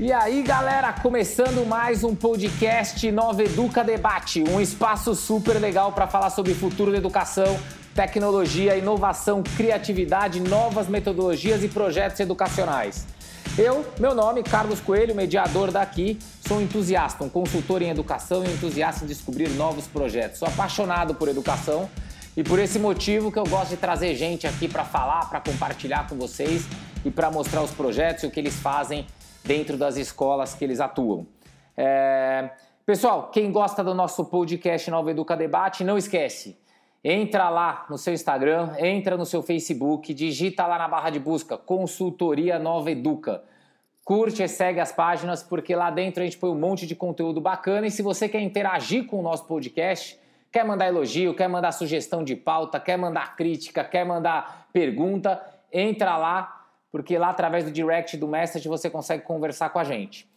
E 0.00 0.12
aí, 0.12 0.42
galera, 0.42 0.92
começando 0.92 1.64
mais 1.64 2.02
um 2.02 2.16
podcast 2.16 3.08
Nova 3.12 3.44
Educa 3.44 3.84
Debate, 3.84 4.42
um 4.42 4.60
espaço 4.60 5.14
super 5.14 5.60
legal 5.60 5.92
para 5.92 6.08
falar 6.08 6.30
sobre 6.30 6.52
futuro 6.52 6.90
da 6.90 6.98
educação, 6.98 7.56
tecnologia, 7.94 8.76
inovação, 8.76 9.40
criatividade, 9.56 10.40
novas 10.40 10.88
metodologias 10.88 11.62
e 11.62 11.68
projetos 11.68 12.18
educacionais. 12.18 13.06
Eu, 13.56 13.86
meu 14.00 14.16
nome, 14.16 14.42
Carlos 14.42 14.80
Coelho, 14.80 15.14
mediador 15.14 15.70
daqui, 15.70 16.18
sou 16.44 16.60
entusiasta, 16.60 17.22
um 17.22 17.28
consultor 17.28 17.80
em 17.80 17.90
educação 17.90 18.44
e 18.44 18.48
entusiasta 18.48 19.04
em 19.04 19.06
descobrir 19.06 19.48
novos 19.50 19.86
projetos. 19.86 20.40
Sou 20.40 20.48
apaixonado 20.48 21.14
por 21.14 21.28
educação 21.28 21.88
e 22.36 22.42
por 22.42 22.58
esse 22.58 22.80
motivo 22.80 23.30
que 23.30 23.38
eu 23.38 23.46
gosto 23.46 23.70
de 23.70 23.76
trazer 23.76 24.16
gente 24.16 24.44
aqui 24.44 24.66
para 24.66 24.84
falar, 24.84 25.30
para 25.30 25.38
compartilhar 25.38 26.08
com 26.08 26.16
vocês 26.16 26.64
e 27.04 27.12
para 27.12 27.30
mostrar 27.30 27.62
os 27.62 27.70
projetos 27.70 28.24
e 28.24 28.26
o 28.26 28.30
que 28.32 28.40
eles 28.40 28.56
fazem 28.56 29.06
dentro 29.44 29.76
das 29.76 29.96
escolas 29.96 30.54
que 30.54 30.64
eles 30.64 30.80
atuam. 30.80 31.26
É... 31.76 32.50
Pessoal, 32.86 33.30
quem 33.30 33.50
gosta 33.52 33.82
do 33.82 33.94
nosso 33.94 34.24
podcast 34.26 34.90
Nova 34.90 35.10
Educa 35.10 35.36
Debate, 35.36 35.84
não 35.84 35.96
esquece. 35.96 36.58
Entra 37.02 37.48
lá 37.50 37.86
no 37.88 37.98
seu 37.98 38.12
Instagram, 38.14 38.74
entra 38.78 39.16
no 39.16 39.26
seu 39.26 39.42
Facebook, 39.42 40.12
digita 40.12 40.66
lá 40.66 40.78
na 40.78 40.88
barra 40.88 41.10
de 41.10 41.18
busca 41.18 41.56
Consultoria 41.56 42.58
Nova 42.58 42.90
Educa. 42.90 43.42
Curte 44.04 44.42
e 44.42 44.48
segue 44.48 44.80
as 44.80 44.92
páginas, 44.92 45.42
porque 45.42 45.74
lá 45.74 45.90
dentro 45.90 46.22
a 46.22 46.26
gente 46.26 46.36
põe 46.36 46.50
um 46.50 46.58
monte 46.58 46.86
de 46.86 46.94
conteúdo 46.94 47.40
bacana. 47.40 47.86
E 47.86 47.90
se 47.90 48.02
você 48.02 48.28
quer 48.28 48.40
interagir 48.40 49.06
com 49.06 49.18
o 49.18 49.22
nosso 49.22 49.46
podcast, 49.46 50.18
quer 50.52 50.64
mandar 50.64 50.88
elogio, 50.88 51.34
quer 51.34 51.48
mandar 51.48 51.72
sugestão 51.72 52.22
de 52.22 52.36
pauta, 52.36 52.78
quer 52.78 52.98
mandar 52.98 53.34
crítica, 53.34 53.82
quer 53.82 54.04
mandar 54.04 54.68
pergunta, 54.72 55.42
entra 55.72 56.16
lá 56.18 56.63
porque 56.94 57.18
lá 57.18 57.30
através 57.30 57.64
do 57.64 57.72
direct 57.72 58.16
do 58.16 58.28
message 58.28 58.68
você 58.68 58.88
consegue 58.88 59.24
conversar 59.24 59.68
com 59.70 59.80
a 59.80 59.82
gente. 59.82 60.30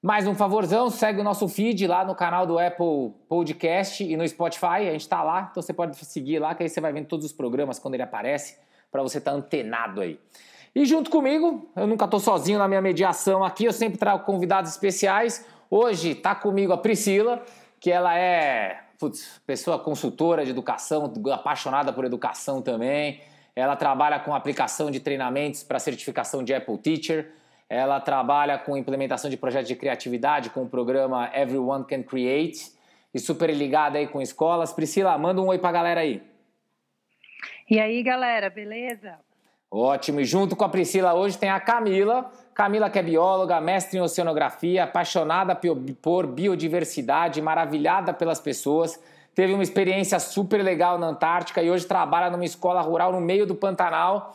Mais 0.00 0.28
um 0.28 0.34
favorzão, 0.36 0.88
segue 0.88 1.20
o 1.20 1.24
nosso 1.24 1.48
feed 1.48 1.88
lá 1.88 2.04
no 2.04 2.14
canal 2.14 2.46
do 2.46 2.56
Apple 2.56 3.12
Podcast 3.28 4.04
e 4.04 4.16
no 4.16 4.28
Spotify, 4.28 4.86
a 4.86 4.92
gente 4.92 5.00
está 5.00 5.24
lá, 5.24 5.48
então 5.50 5.60
você 5.60 5.72
pode 5.72 5.96
seguir 5.96 6.38
lá 6.38 6.54
que 6.54 6.62
aí 6.62 6.68
você 6.68 6.80
vai 6.80 6.92
vendo 6.92 7.06
todos 7.06 7.26
os 7.26 7.32
programas 7.32 7.80
quando 7.80 7.94
ele 7.94 8.04
aparece, 8.04 8.56
para 8.92 9.02
você 9.02 9.18
estar 9.18 9.32
tá 9.32 9.36
antenado 9.36 10.02
aí. 10.02 10.20
E 10.72 10.84
junto 10.84 11.10
comigo, 11.10 11.68
eu 11.74 11.84
nunca 11.84 12.04
estou 12.04 12.20
sozinho 12.20 12.60
na 12.60 12.68
minha 12.68 12.80
mediação 12.80 13.42
aqui, 13.42 13.64
eu 13.64 13.72
sempre 13.72 13.98
trago 13.98 14.22
convidados 14.22 14.70
especiais. 14.70 15.44
Hoje 15.68 16.12
está 16.12 16.32
comigo 16.32 16.72
a 16.72 16.78
Priscila, 16.78 17.42
que 17.80 17.90
ela 17.90 18.16
é 18.16 18.84
putz, 19.00 19.40
pessoa 19.44 19.80
consultora 19.80 20.44
de 20.44 20.52
educação, 20.52 21.12
apaixonada 21.32 21.92
por 21.92 22.04
educação 22.04 22.62
também 22.62 23.20
ela 23.56 23.76
trabalha 23.76 24.18
com 24.18 24.34
aplicação 24.34 24.90
de 24.90 25.00
treinamentos 25.00 25.62
para 25.62 25.78
certificação 25.78 26.42
de 26.42 26.52
Apple 26.52 26.78
Teacher, 26.78 27.30
ela 27.68 28.00
trabalha 28.00 28.58
com 28.58 28.76
implementação 28.76 29.30
de 29.30 29.36
projetos 29.36 29.68
de 29.68 29.76
criatividade 29.76 30.50
com 30.50 30.62
o 30.62 30.68
programa 30.68 31.30
Everyone 31.34 31.84
Can 31.84 32.02
Create 32.02 32.72
e 33.12 33.18
super 33.18 33.50
ligada 33.50 33.98
aí 33.98 34.06
com 34.06 34.20
escolas. 34.20 34.72
Priscila, 34.72 35.16
manda 35.16 35.40
um 35.40 35.46
oi 35.46 35.58
para 35.58 35.70
a 35.70 35.72
galera 35.72 36.00
aí. 36.00 36.22
E 37.70 37.80
aí, 37.80 38.02
galera, 38.02 38.50
beleza? 38.50 39.18
Ótimo. 39.70 40.20
E 40.20 40.24
junto 40.24 40.54
com 40.54 40.64
a 40.64 40.68
Priscila 40.68 41.14
hoje 41.14 41.38
tem 41.38 41.48
a 41.48 41.58
Camila. 41.58 42.30
Camila 42.54 42.90
que 42.90 42.98
é 42.98 43.02
bióloga, 43.02 43.60
mestre 43.60 43.98
em 43.98 44.00
oceanografia, 44.00 44.84
apaixonada 44.84 45.58
por 46.00 46.26
biodiversidade, 46.26 47.42
maravilhada 47.42 48.12
pelas 48.12 48.38
pessoas 48.38 49.02
teve 49.34 49.52
uma 49.52 49.62
experiência 49.62 50.18
super 50.20 50.62
legal 50.62 50.98
na 50.98 51.08
Antártica 51.08 51.62
e 51.62 51.70
hoje 51.70 51.86
trabalha 51.86 52.30
numa 52.30 52.44
escola 52.44 52.80
rural 52.80 53.12
no 53.12 53.20
meio 53.20 53.46
do 53.46 53.54
Pantanal. 53.54 54.32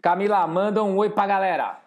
Camila, 0.00 0.46
manda 0.46 0.82
um 0.82 0.96
oi 0.96 1.10
pra 1.10 1.26
galera. 1.26 1.78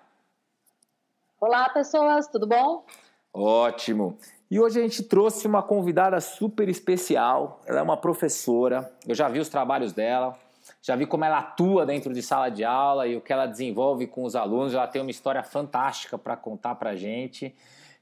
Olá, 1.39 1.69
pessoas, 1.69 2.27
tudo 2.27 2.45
bom? 2.45 2.85
Ótimo. 3.33 4.17
E 4.49 4.59
hoje 4.59 4.79
a 4.79 4.83
gente 4.83 5.03
trouxe 5.03 5.47
uma 5.47 5.63
convidada 5.63 6.19
super 6.19 6.69
especial. 6.69 7.61
Ela 7.65 7.79
é 7.79 7.81
uma 7.81 7.97
professora. 7.97 8.91
Eu 9.07 9.15
já 9.15 9.27
vi 9.27 9.39
os 9.39 9.49
trabalhos 9.49 9.91
dela, 9.93 10.37
já 10.81 10.95
vi 10.95 11.07
como 11.07 11.25
ela 11.25 11.39
atua 11.39 11.85
dentro 11.85 12.13
de 12.13 12.21
sala 12.21 12.49
de 12.49 12.63
aula 12.63 13.07
e 13.07 13.15
o 13.15 13.21
que 13.21 13.33
ela 13.33 13.47
desenvolve 13.47 14.05
com 14.05 14.23
os 14.23 14.35
alunos. 14.35 14.73
Ela 14.73 14.87
tem 14.87 15.01
uma 15.01 15.09
história 15.09 15.41
fantástica 15.41 16.17
para 16.17 16.35
contar 16.35 16.75
para 16.75 16.95
gente. 16.95 17.55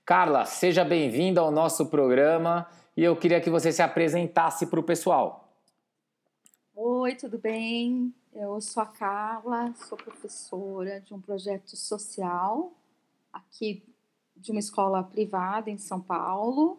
Carla, 0.03 0.43
seja 0.43 0.83
bem-vinda 0.83 1.39
ao 1.39 1.51
nosso 1.51 1.85
programa 1.85 2.67
e 2.99 3.03
eu 3.05 3.15
queria 3.15 3.39
que 3.39 3.49
você 3.49 3.71
se 3.71 3.81
apresentasse 3.81 4.67
para 4.67 4.77
o 4.77 4.83
pessoal. 4.83 5.53
Oi, 6.75 7.15
tudo 7.15 7.37
bem? 7.37 8.13
Eu 8.33 8.59
sou 8.59 8.83
a 8.83 8.85
Carla, 8.85 9.73
sou 9.87 9.97
professora 9.97 10.99
de 10.99 11.13
um 11.13 11.21
projeto 11.21 11.77
social 11.77 12.73
aqui 13.31 13.81
de 14.35 14.51
uma 14.51 14.59
escola 14.59 15.01
privada 15.01 15.69
em 15.69 15.77
São 15.77 16.01
Paulo. 16.01 16.77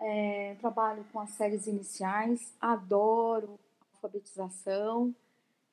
É, 0.00 0.54
trabalho 0.60 1.04
com 1.12 1.18
as 1.18 1.30
séries 1.30 1.66
iniciais, 1.66 2.54
adoro 2.60 3.58
alfabetização 3.94 5.12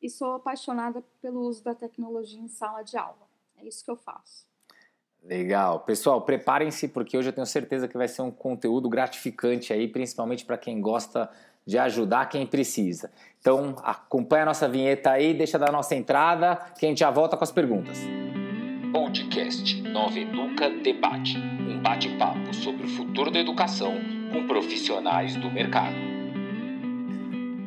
e 0.02 0.09
sou 0.09 0.34
apaixonada 0.34 1.03
pelo 1.22 1.41
uso 1.41 1.63
da 1.63 1.75
tecnologia 1.75 2.41
em 2.41 2.47
sala 2.47 2.81
de 2.81 2.97
aula. 2.97 3.29
É 3.56 3.68
isso 3.68 3.85
que 3.85 3.91
eu 3.91 3.97
faço. 3.97 4.49
Legal. 5.24 5.81
Pessoal, 5.81 6.22
preparem-se 6.22 6.88
porque 6.88 7.18
hoje 7.18 7.30
eu 7.30 7.34
tenho 7.34 7.46
certeza 7.46 7.88
que 7.88 7.97
vai 7.97 8.07
ser 8.07 8.22
um 8.22 8.31
conteúdo 8.31 8.90
gratificante 8.90 9.74
aí, 9.74 9.88
principalmente 9.88 10.46
para 10.46 10.57
quem 10.57 10.81
gosta 10.81 11.30
de 11.66 11.78
ajudar 11.78 12.28
quem 12.28 12.47
precisa. 12.47 13.12
Então, 13.40 13.75
acompanha 13.84 14.44
a 14.44 14.46
nossa 14.47 14.68
vinheta 14.68 15.12
aí, 15.12 15.34
deixa 15.34 15.59
dar 15.59 15.72
nossa 15.72 15.94
entrada, 15.96 16.56
que 16.78 16.85
a 16.85 16.90
gente 16.90 17.00
já 17.00 17.12
volta 17.12 17.38
com 17.38 17.44
as 17.44 17.52
perguntas. 17.52 18.00
Podcast 18.91 19.81
Nova 19.84 20.18
Educa 20.18 20.69
Debate. 20.69 21.38
Um 21.38 21.79
bate-papo 21.79 22.53
sobre 22.56 22.88
o 22.88 22.90
futuro 22.90 23.29
da 23.29 23.40
educação 23.40 23.94
com 24.34 24.47
profissionais 24.47 25.35
do 25.35 25.52
mercado. 25.52 25.96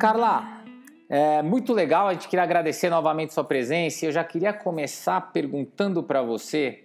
Carla, 0.00 0.64
é 1.08 1.42
muito 1.42 1.72
legal, 1.72 2.08
a 2.08 2.12
gente 2.14 2.26
queria 2.26 2.42
agradecer 2.42 2.90
novamente 2.90 3.32
sua 3.32 3.44
presença. 3.44 4.04
Eu 4.04 4.10
já 4.10 4.24
queria 4.24 4.52
começar 4.52 5.20
perguntando 5.32 6.02
para 6.02 6.22
você 6.22 6.81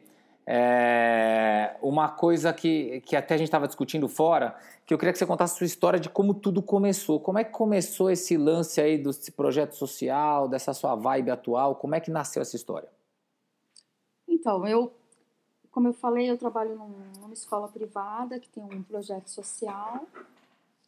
é, 0.50 1.76
uma 1.82 2.08
coisa 2.08 2.54
que, 2.54 3.02
que 3.02 3.18
até 3.18 3.36
a 3.36 3.38
gente 3.38 3.50
estava 3.50 3.68
discutindo 3.68 4.08
fora, 4.08 4.56
que 4.86 4.94
eu 4.94 4.98
queria 4.98 5.12
que 5.12 5.20
você 5.20 5.26
contasse 5.26 5.56
a 5.56 5.58
sua 5.58 5.66
história 5.66 6.00
de 6.00 6.10
como 6.10 6.34
tudo 6.34 6.64
começou. 6.64 7.20
Como 7.20 7.38
é 7.38 7.44
que 7.44 7.52
começou 7.52 8.10
esse 8.10 8.38
lance 8.38 8.80
aí 8.80 8.98
desse 8.98 9.30
projeto 9.34 9.76
social, 9.76 10.48
dessa 10.48 10.74
sua 10.74 10.96
vibe 10.96 11.32
atual? 11.32 11.76
Como 11.76 11.96
é 11.96 12.00
que 12.00 12.10
nasceu 12.10 12.42
essa 12.42 12.56
história? 12.56 12.88
Então, 14.26 14.66
eu, 14.66 14.94
como 15.70 15.90
eu 15.90 15.94
falei, 15.94 16.32
eu 16.32 16.38
trabalho 16.38 16.78
num, 16.78 16.94
numa 17.20 17.34
escola 17.34 17.68
privada 17.68 18.40
que 18.40 18.48
tem 18.48 18.64
um 18.64 18.82
projeto 18.84 19.28
social. 19.28 20.08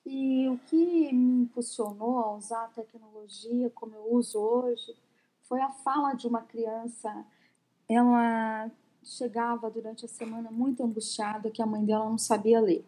E 0.05 0.47
o 0.47 0.57
que 0.67 1.11
me 1.11 1.43
impulsionou 1.43 2.19
a 2.19 2.33
usar 2.33 2.63
a 2.63 2.67
tecnologia 2.69 3.69
como 3.71 3.93
eu 3.93 4.13
uso 4.13 4.39
hoje 4.39 4.95
foi 5.43 5.59
a 5.59 5.69
fala 5.69 6.13
de 6.13 6.27
uma 6.27 6.43
criança. 6.43 7.25
Ela 7.89 8.71
chegava 9.03 9.69
durante 9.69 10.05
a 10.05 10.07
semana 10.07 10.49
muito 10.51 10.83
angustiada 10.83 11.49
que 11.49 11.61
a 11.61 11.65
mãe 11.65 11.83
dela 11.83 12.09
não 12.09 12.17
sabia 12.17 12.59
ler. 12.59 12.83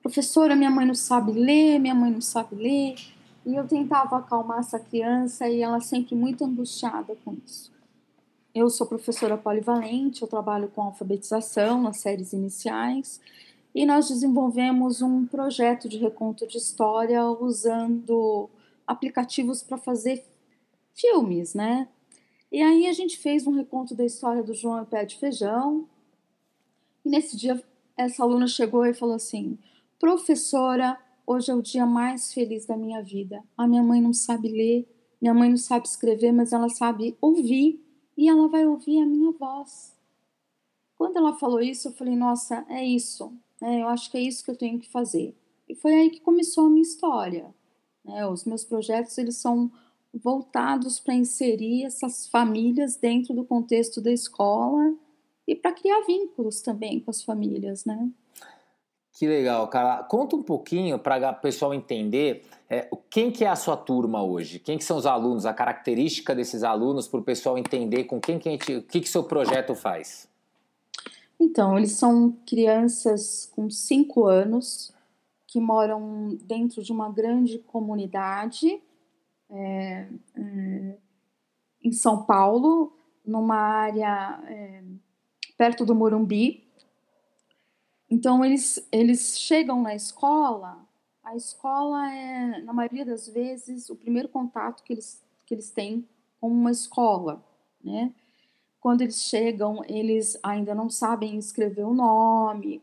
Professora, 0.00 0.56
minha 0.56 0.70
mãe 0.70 0.86
não 0.86 0.94
sabe 0.94 1.32
ler, 1.32 1.78
minha 1.78 1.94
mãe 1.94 2.10
não 2.10 2.20
sabe 2.20 2.56
ler. 2.56 2.96
E 3.44 3.54
eu 3.54 3.66
tentava 3.66 4.18
acalmar 4.18 4.60
essa 4.60 4.78
criança 4.78 5.48
e 5.48 5.60
ela 5.62 5.80
sempre 5.80 6.14
muito 6.14 6.44
angustiada 6.44 7.16
com 7.24 7.36
isso. 7.44 7.72
Eu 8.54 8.68
sou 8.68 8.86
professora 8.86 9.38
polivalente, 9.38 10.22
eu 10.22 10.28
trabalho 10.28 10.68
com 10.68 10.82
alfabetização 10.82 11.80
nas 11.80 11.98
séries 11.98 12.32
iniciais 12.32 13.20
e 13.74 13.86
nós 13.86 14.08
desenvolvemos 14.08 15.00
um 15.00 15.26
projeto 15.26 15.88
de 15.88 15.96
reconto 15.96 16.46
de 16.46 16.58
história 16.58 17.24
usando 17.24 18.50
aplicativos 18.86 19.62
para 19.62 19.78
fazer 19.78 20.24
filmes, 20.94 21.54
né? 21.54 21.88
E 22.52 22.60
aí 22.60 22.86
a 22.86 22.92
gente 22.92 23.16
fez 23.16 23.46
um 23.46 23.52
reconto 23.52 23.94
da 23.94 24.04
história 24.04 24.42
do 24.42 24.52
João 24.52 24.82
e 24.82 24.84
Pé 24.84 25.06
de 25.06 25.16
Feijão. 25.16 25.88
E 27.02 27.08
nesse 27.08 27.34
dia, 27.34 27.64
essa 27.96 28.22
aluna 28.22 28.46
chegou 28.46 28.84
e 28.84 28.92
falou 28.92 29.14
assim: 29.14 29.58
Professora, 29.98 30.98
hoje 31.26 31.50
é 31.50 31.54
o 31.54 31.62
dia 31.62 31.86
mais 31.86 32.34
feliz 32.34 32.66
da 32.66 32.76
minha 32.76 33.02
vida. 33.02 33.42
A 33.56 33.66
minha 33.66 33.82
mãe 33.82 34.02
não 34.02 34.12
sabe 34.12 34.48
ler, 34.48 34.86
minha 35.18 35.32
mãe 35.32 35.48
não 35.48 35.56
sabe 35.56 35.86
escrever, 35.86 36.30
mas 36.30 36.52
ela 36.52 36.68
sabe 36.68 37.16
ouvir 37.22 37.82
e 38.18 38.28
ela 38.28 38.46
vai 38.48 38.66
ouvir 38.66 39.00
a 39.00 39.06
minha 39.06 39.32
voz. 39.32 39.96
Quando 40.98 41.16
ela 41.16 41.32
falou 41.38 41.62
isso, 41.62 41.88
eu 41.88 41.92
falei: 41.92 42.14
Nossa, 42.14 42.66
é 42.68 42.84
isso. 42.84 43.32
É, 43.62 43.80
eu 43.80 43.88
acho 43.88 44.10
que 44.10 44.18
é 44.18 44.20
isso 44.20 44.44
que 44.44 44.50
eu 44.50 44.58
tenho 44.58 44.78
que 44.78 44.90
fazer. 44.90 45.34
E 45.66 45.74
foi 45.74 45.94
aí 45.94 46.10
que 46.10 46.20
começou 46.20 46.66
a 46.66 46.70
minha 46.70 46.82
história. 46.82 47.46
É, 48.06 48.26
os 48.26 48.44
meus 48.44 48.62
projetos 48.62 49.16
eles 49.16 49.38
são 49.38 49.72
voltados 50.14 51.00
para 51.00 51.14
inserir 51.14 51.84
essas 51.84 52.26
famílias 52.26 52.96
dentro 52.96 53.34
do 53.34 53.44
contexto 53.44 54.00
da 54.00 54.12
escola 54.12 54.94
e 55.46 55.54
para 55.54 55.72
criar 55.72 56.02
vínculos 56.02 56.60
também 56.60 57.00
com 57.00 57.10
as 57.10 57.22
famílias, 57.22 57.84
né? 57.84 58.10
Que 59.14 59.26
legal, 59.26 59.68
cara. 59.68 60.02
Conta 60.04 60.36
um 60.36 60.42
pouquinho 60.42 60.98
para 60.98 61.30
o 61.30 61.40
pessoal 61.40 61.74
entender 61.74 62.44
é, 62.68 62.88
quem 63.10 63.30
que 63.30 63.44
é 63.44 63.48
a 63.48 63.56
sua 63.56 63.76
turma 63.76 64.22
hoje, 64.22 64.58
quem 64.58 64.78
que 64.78 64.84
são 64.84 64.96
os 64.96 65.04
alunos, 65.04 65.44
a 65.44 65.52
característica 65.52 66.34
desses 66.34 66.62
alunos, 66.62 67.06
para 67.06 67.20
o 67.20 67.22
pessoal 67.22 67.58
entender 67.58 68.04
com 68.04 68.20
quem 68.20 68.38
que 68.38 68.48
a 68.48 68.52
gente, 68.52 68.74
o 68.76 68.82
que 68.82 69.00
que 69.00 69.08
seu 69.08 69.22
projeto 69.24 69.74
faz. 69.74 70.28
Então, 71.38 71.76
eles 71.76 71.92
são 71.92 72.32
crianças 72.46 73.50
com 73.54 73.68
cinco 73.68 74.26
anos 74.26 74.92
que 75.46 75.60
moram 75.60 76.38
dentro 76.44 76.82
de 76.82 76.92
uma 76.92 77.10
grande 77.10 77.58
comunidade 77.58 78.80
é, 79.52 80.08
em 81.84 81.92
São 81.92 82.24
Paulo, 82.24 82.96
numa 83.24 83.56
área 83.56 84.42
é, 84.46 84.82
perto 85.56 85.84
do 85.84 85.94
Morumbi. 85.94 86.66
Então, 88.10 88.44
eles, 88.44 88.86
eles 88.90 89.38
chegam 89.38 89.80
na 89.80 89.94
escola, 89.94 90.84
a 91.22 91.36
escola 91.36 92.12
é, 92.12 92.62
na 92.62 92.72
maioria 92.72 93.04
das 93.04 93.28
vezes, 93.28 93.88
o 93.88 93.96
primeiro 93.96 94.28
contato 94.28 94.82
que 94.82 94.92
eles, 94.92 95.22
que 95.46 95.54
eles 95.54 95.70
têm 95.70 96.06
com 96.40 96.48
uma 96.48 96.70
escola, 96.70 97.42
né? 97.82 98.12
Quando 98.80 99.02
eles 99.02 99.22
chegam, 99.22 99.84
eles 99.86 100.36
ainda 100.42 100.74
não 100.74 100.90
sabem 100.90 101.38
escrever 101.38 101.84
o 101.84 101.94
nome, 101.94 102.82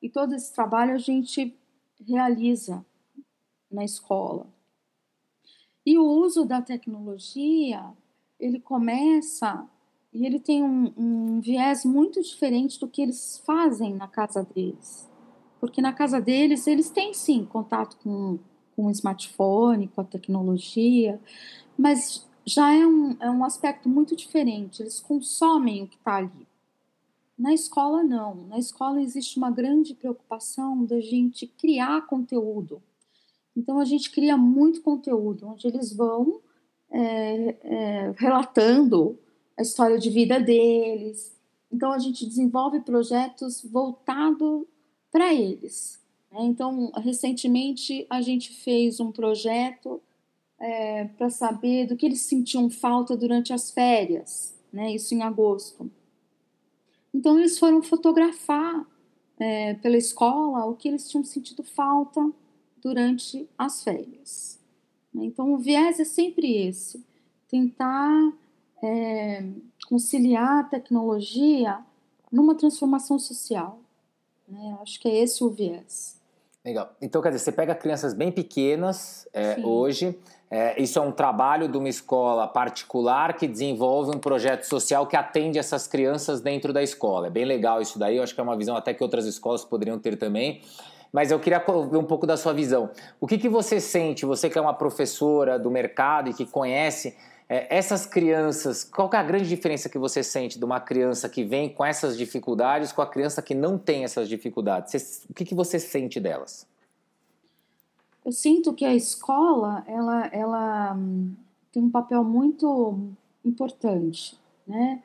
e 0.00 0.08
todo 0.08 0.34
esse 0.34 0.54
trabalho 0.54 0.94
a 0.94 0.98
gente 0.98 1.54
realiza 2.06 2.84
na 3.70 3.84
escola. 3.84 4.46
E 5.84 5.98
o 5.98 6.04
uso 6.04 6.44
da 6.44 6.60
tecnologia, 6.60 7.84
ele 8.38 8.60
começa 8.60 9.66
e 10.12 10.26
ele 10.26 10.40
tem 10.40 10.62
um, 10.62 10.92
um, 10.96 11.40
viés 11.40 11.84
muito 11.84 12.20
diferente 12.20 12.78
do 12.78 12.88
que 12.88 13.00
eles 13.00 13.42
fazem 13.46 13.94
na 13.94 14.08
casa 14.08 14.42
deles. 14.54 15.08
Porque 15.60 15.80
na 15.80 15.92
casa 15.92 16.20
deles, 16.20 16.66
eles 16.66 16.90
têm 16.90 17.14
sim 17.14 17.44
contato 17.44 17.96
com, 18.02 18.38
com 18.74 18.86
o 18.86 18.90
smartphone, 18.90 19.88
com 19.88 20.00
a 20.00 20.04
tecnologia, 20.04 21.20
mas 21.78 22.26
já 22.44 22.72
é 22.74 22.84
um, 22.86 23.16
é 23.20 23.30
um 23.30 23.44
aspecto 23.44 23.88
muito 23.88 24.16
diferente. 24.16 24.82
Eles 24.82 25.00
consomem 25.00 25.82
o 25.82 25.86
que 25.86 25.96
está 25.96 26.16
ali. 26.16 26.46
Na 27.38 27.54
escola, 27.54 28.02
não. 28.02 28.34
Na 28.48 28.58
escola 28.58 29.00
existe 29.00 29.38
uma 29.38 29.50
grande 29.50 29.94
preocupação 29.94 30.84
da 30.84 31.00
gente 31.00 31.46
criar 31.46 32.06
conteúdo. 32.06 32.82
Então, 33.60 33.78
a 33.78 33.84
gente 33.84 34.10
cria 34.10 34.38
muito 34.38 34.80
conteúdo, 34.80 35.46
onde 35.46 35.68
eles 35.68 35.92
vão 35.94 36.40
é, 36.90 37.56
é, 37.62 38.14
relatando 38.16 39.18
a 39.54 39.60
história 39.60 39.98
de 39.98 40.08
vida 40.08 40.40
deles. 40.40 41.36
Então, 41.70 41.92
a 41.92 41.98
gente 41.98 42.24
desenvolve 42.24 42.80
projetos 42.80 43.62
voltados 43.62 44.64
para 45.12 45.34
eles. 45.34 46.00
Né? 46.32 46.38
Então, 46.44 46.90
recentemente, 46.96 48.06
a 48.08 48.22
gente 48.22 48.50
fez 48.50 48.98
um 48.98 49.12
projeto 49.12 50.00
é, 50.58 51.04
para 51.04 51.28
saber 51.28 51.86
do 51.86 51.98
que 51.98 52.06
eles 52.06 52.22
sentiam 52.22 52.70
falta 52.70 53.14
durante 53.14 53.52
as 53.52 53.70
férias, 53.70 54.58
né? 54.72 54.94
isso 54.94 55.14
em 55.14 55.22
agosto. 55.22 55.90
Então, 57.12 57.38
eles 57.38 57.58
foram 57.58 57.82
fotografar 57.82 58.86
é, 59.38 59.74
pela 59.74 59.98
escola 59.98 60.64
o 60.64 60.74
que 60.74 60.88
eles 60.88 61.10
tinham 61.10 61.24
sentido 61.24 61.62
falta 61.62 62.32
durante 62.82 63.48
as 63.56 63.82
férias. 63.82 64.58
Né? 65.12 65.24
Então, 65.24 65.52
o 65.52 65.58
viés 65.58 66.00
é 66.00 66.04
sempre 66.04 66.66
esse: 66.66 67.04
tentar 67.48 68.32
é, 68.82 69.44
conciliar 69.88 70.60
a 70.60 70.64
tecnologia 70.64 71.78
numa 72.30 72.54
transformação 72.54 73.18
social. 73.18 73.78
Né? 74.48 74.78
Acho 74.80 75.00
que 75.00 75.08
é 75.08 75.18
esse 75.18 75.42
o 75.44 75.50
viés. 75.50 76.18
Legal. 76.64 76.94
Então, 77.00 77.22
quer 77.22 77.30
dizer, 77.30 77.44
você 77.44 77.52
pega 77.52 77.74
crianças 77.74 78.12
bem 78.12 78.30
pequenas 78.30 79.26
é, 79.32 79.58
hoje 79.64 80.18
é, 80.50 80.82
isso 80.82 80.98
é 80.98 81.02
um 81.02 81.12
trabalho 81.12 81.68
de 81.68 81.78
uma 81.78 81.88
escola 81.88 82.48
particular 82.48 83.36
que 83.36 83.46
desenvolve 83.46 84.10
um 84.10 84.18
projeto 84.18 84.64
social 84.64 85.06
que 85.06 85.14
atende 85.14 85.60
essas 85.60 85.86
crianças 85.86 86.40
dentro 86.40 86.72
da 86.72 86.82
escola. 86.82 87.28
É 87.28 87.30
bem 87.30 87.44
legal 87.44 87.80
isso 87.80 88.00
daí, 88.00 88.16
eu 88.16 88.22
acho 88.22 88.34
que 88.34 88.40
é 88.40 88.42
uma 88.42 88.56
visão 88.56 88.74
até 88.74 88.92
que 88.92 89.00
outras 89.00 89.26
escolas 89.26 89.64
poderiam 89.64 89.96
ter 89.96 90.16
também. 90.16 90.60
Mas 91.12 91.30
eu 91.30 91.40
queria 91.40 91.58
ver 91.58 91.96
um 91.96 92.04
pouco 92.04 92.26
da 92.26 92.36
sua 92.36 92.52
visão. 92.52 92.90
O 93.20 93.26
que, 93.26 93.36
que 93.36 93.48
você 93.48 93.80
sente, 93.80 94.24
você 94.24 94.48
que 94.48 94.58
é 94.58 94.60
uma 94.60 94.74
professora 94.74 95.58
do 95.58 95.70
mercado 95.70 96.30
e 96.30 96.34
que 96.34 96.46
conhece 96.46 97.16
é, 97.48 97.66
essas 97.76 98.06
crianças, 98.06 98.84
qual 98.84 99.10
é 99.12 99.16
a 99.16 99.22
grande 99.22 99.48
diferença 99.48 99.88
que 99.88 99.98
você 99.98 100.22
sente 100.22 100.58
de 100.58 100.64
uma 100.64 100.78
criança 100.80 101.28
que 101.28 101.42
vem 101.42 101.68
com 101.68 101.84
essas 101.84 102.16
dificuldades 102.16 102.92
com 102.92 103.02
a 103.02 103.06
criança 103.06 103.42
que 103.42 103.54
não 103.54 103.76
tem 103.76 104.04
essas 104.04 104.28
dificuldades? 104.28 104.92
Você, 104.92 105.22
o 105.28 105.34
que, 105.34 105.44
que 105.44 105.54
você 105.54 105.78
sente 105.80 106.20
delas? 106.20 106.68
eu 108.24 108.32
sinto 108.32 108.72
que 108.72 108.84
a 108.84 108.94
escola 108.94 109.82
ela, 109.86 110.26
ela 110.26 110.94
hum, 110.94 111.34
tem 111.72 111.82
um 111.82 111.90
papel 111.90 112.22
muito 112.22 112.98
importante, 113.44 114.38
né? 114.66 115.02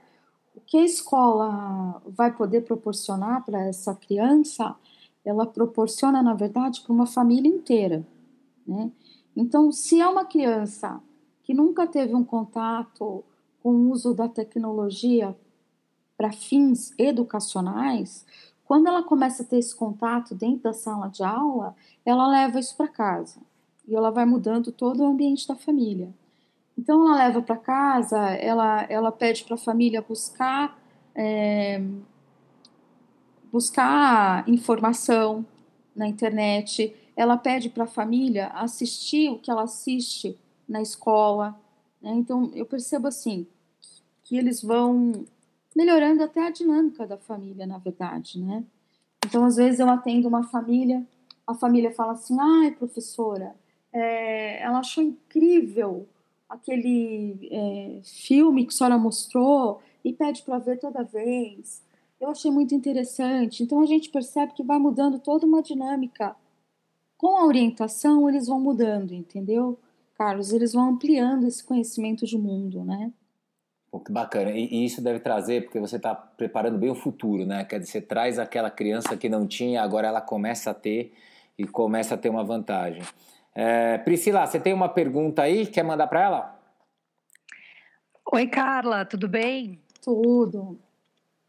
O 0.55 0.61
que 0.61 0.77
a 0.77 0.83
escola 0.83 2.01
vai 2.05 2.31
poder 2.31 2.61
proporcionar 2.61 3.43
para 3.43 3.61
essa 3.65 3.93
criança, 3.93 4.75
ela 5.25 5.45
proporciona, 5.45 6.21
na 6.21 6.33
verdade, 6.33 6.81
para 6.81 6.93
uma 6.93 7.07
família 7.07 7.49
inteira, 7.49 8.05
né? 8.65 8.91
Então, 9.35 9.71
se 9.71 9.99
é 9.99 10.07
uma 10.07 10.23
criança 10.23 11.01
que 11.43 11.53
nunca 11.53 11.85
teve 11.85 12.15
um 12.15 12.23
contato 12.23 13.23
com 13.61 13.69
o 13.71 13.91
uso 13.91 14.13
da 14.13 14.29
tecnologia 14.29 15.35
para 16.15 16.31
fins 16.31 16.93
educacionais, 16.97 18.25
quando 18.63 18.87
ela 18.87 19.03
começa 19.03 19.43
a 19.43 19.45
ter 19.45 19.57
esse 19.57 19.75
contato 19.75 20.33
dentro 20.33 20.63
da 20.63 20.73
sala 20.73 21.07
de 21.07 21.23
aula, 21.23 21.75
ela 22.05 22.27
leva 22.27 22.59
isso 22.59 22.75
para 22.75 22.87
casa 22.87 23.39
e 23.87 23.95
ela 23.95 24.09
vai 24.09 24.25
mudando 24.25 24.71
todo 24.71 25.01
o 25.01 25.05
ambiente 25.05 25.47
da 25.47 25.55
família. 25.55 26.13
Então 26.77 27.05
ela 27.05 27.17
leva 27.17 27.41
para 27.41 27.57
casa, 27.57 28.17
ela, 28.17 28.83
ela 28.89 29.11
pede 29.11 29.43
para 29.43 29.55
a 29.55 29.57
família 29.57 30.01
buscar 30.01 30.79
é, 31.13 31.81
buscar 33.55 34.43
informação 34.49 35.45
na 35.95 36.05
internet, 36.05 36.93
ela 37.15 37.37
pede 37.37 37.69
para 37.69 37.85
a 37.85 37.87
família 37.87 38.47
assistir 38.47 39.29
o 39.29 39.39
que 39.39 39.49
ela 39.49 39.63
assiste 39.63 40.37
na 40.67 40.81
escola. 40.81 41.57
Né? 42.01 42.11
Então 42.15 42.51
eu 42.53 42.65
percebo 42.65 43.07
assim 43.07 43.47
que 44.25 44.37
eles 44.37 44.61
vão 44.61 45.25
melhorando 45.73 46.21
até 46.21 46.45
a 46.45 46.49
dinâmica 46.49 47.07
da 47.07 47.17
família, 47.17 47.65
na 47.65 47.77
verdade, 47.77 48.41
né? 48.41 48.61
Então, 49.25 49.45
às 49.45 49.55
vezes 49.55 49.79
eu 49.79 49.89
atendo 49.89 50.27
uma 50.27 50.43
família, 50.43 51.05
a 51.47 51.53
família 51.53 51.93
fala 51.93 52.11
assim, 52.11 52.37
ai, 52.39 52.71
professora, 52.71 53.55
é, 53.93 54.61
ela 54.61 54.79
achou 54.79 55.03
incrível 55.03 56.05
aquele 56.49 57.47
é, 57.49 58.01
filme 58.03 58.65
que 58.65 58.73
a 58.73 58.77
senhora 58.77 58.97
mostrou 58.97 59.81
e 60.03 60.11
pede 60.11 60.41
para 60.43 60.59
ver 60.59 60.77
toda 60.77 61.03
vez. 61.03 61.84
Eu 62.19 62.29
achei 62.29 62.49
muito 62.49 62.73
interessante. 62.73 63.63
Então, 63.63 63.81
a 63.81 63.85
gente 63.85 64.09
percebe 64.09 64.53
que 64.53 64.63
vai 64.63 64.77
mudando 64.77 65.19
toda 65.19 65.45
uma 65.45 65.61
dinâmica. 65.61 66.35
Com 67.17 67.37
a 67.37 67.45
orientação, 67.45 68.27
eles 68.29 68.47
vão 68.47 68.59
mudando, 68.59 69.13
entendeu? 69.13 69.79
Carlos, 70.17 70.53
eles 70.53 70.73
vão 70.73 70.89
ampliando 70.89 71.45
esse 71.45 71.63
conhecimento 71.63 72.25
de 72.25 72.37
mundo, 72.37 72.83
né? 72.83 73.11
Pô, 73.91 73.99
que 73.99 74.11
bacana. 74.11 74.51
E, 74.51 74.65
e, 74.65 74.85
isso 74.85 75.01
deve 75.01 75.19
trazer, 75.19 75.63
porque 75.63 75.79
você 75.79 75.97
está 75.97 76.15
preparando 76.15 76.77
bem 76.77 76.89
o 76.89 76.95
futuro, 76.95 77.45
né? 77.45 77.63
Quer 77.65 77.79
dizer, 77.79 77.91
você 77.91 78.01
traz 78.01 78.39
aquela 78.39 78.69
criança 78.69 79.15
que 79.17 79.29
não 79.29 79.45
tinha, 79.45 79.81
agora 79.81 80.07
ela 80.07 80.21
começa 80.21 80.71
a 80.71 80.73
ter 80.73 81.13
e 81.57 81.65
começa 81.65 82.15
a 82.15 82.17
ter 82.17 82.29
uma 82.29 82.43
vantagem. 82.43 83.03
É, 83.53 83.97
Priscila, 83.99 84.45
você 84.45 84.59
tem 84.59 84.73
uma 84.73 84.89
pergunta 84.89 85.41
aí? 85.41 85.65
Quer 85.65 85.83
mandar 85.83 86.07
para 86.07 86.21
ela? 86.21 86.59
Oi, 88.33 88.47
Carla, 88.47 89.05
tudo 89.05 89.29
bem? 89.29 89.79
Tudo. 90.01 90.77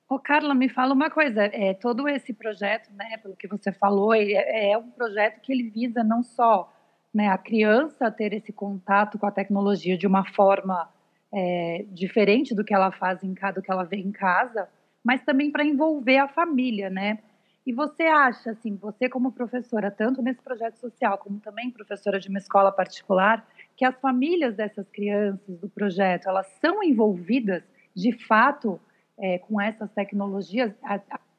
Ô, 0.08 0.20
Carla, 0.20 0.54
me 0.54 0.68
fala 0.68 0.94
uma 0.94 1.10
coisa. 1.10 1.44
É, 1.46 1.74
todo 1.74 2.08
esse 2.08 2.32
projeto, 2.32 2.90
né, 2.94 3.16
pelo 3.18 3.34
que 3.34 3.48
você 3.48 3.72
falou, 3.72 4.14
é, 4.14 4.70
é 4.70 4.78
um 4.78 4.88
projeto 4.90 5.40
que 5.40 5.52
ele 5.52 5.68
visa 5.68 6.04
não 6.04 6.22
só 6.22 6.72
né, 7.12 7.28
a 7.28 7.36
criança 7.36 8.10
ter 8.10 8.32
esse 8.32 8.52
contato 8.52 9.18
com 9.18 9.26
a 9.26 9.32
tecnologia 9.32 9.98
de 9.98 10.06
uma 10.06 10.24
forma 10.32 10.88
é, 11.34 11.84
diferente 11.90 12.54
do 12.54 12.64
que 12.64 12.72
ela 12.72 12.92
faz 12.92 13.24
em 13.24 13.34
casa, 13.34 13.54
do 13.54 13.62
que 13.62 13.70
ela 13.70 13.82
vê 13.82 13.96
em 13.96 14.12
casa, 14.12 14.68
mas 15.02 15.22
também 15.24 15.50
para 15.50 15.64
envolver 15.64 16.18
a 16.18 16.28
família, 16.28 16.88
né? 16.88 17.18
E 17.66 17.72
você 17.72 18.04
acha, 18.04 18.52
assim, 18.52 18.76
você 18.76 19.08
como 19.08 19.32
professora, 19.32 19.90
tanto 19.90 20.22
nesse 20.22 20.40
projeto 20.40 20.76
social 20.76 21.18
como 21.18 21.40
também 21.40 21.68
professora 21.68 22.20
de 22.20 22.28
uma 22.28 22.38
escola 22.38 22.70
particular, 22.70 23.44
que 23.76 23.84
as 23.84 23.98
famílias 23.98 24.54
dessas 24.54 24.88
crianças 24.88 25.58
do 25.58 25.68
projeto, 25.68 26.28
elas 26.28 26.46
são 26.60 26.80
envolvidas 26.84 27.64
de 27.92 28.12
fato 28.26 28.80
é, 29.18 29.38
com 29.38 29.60
essas 29.60 29.90
tecnologias, 29.92 30.72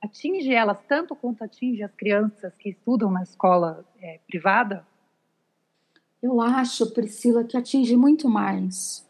atinge 0.02 0.54
elas 0.54 0.78
tanto 0.88 1.16
quanto 1.16 1.44
atinge 1.44 1.84
as 1.84 1.94
crianças 1.94 2.54
que 2.58 2.70
estudam 2.70 3.12
na 3.12 3.24
escola 3.24 3.86
é, 4.02 4.20
privada? 4.28 4.86
Eu 6.22 6.42
acho, 6.42 6.92
Priscila, 6.94 7.44
que 7.44 7.56
atinge 7.56 7.96
muito 7.96 8.28
mais. 8.28 9.08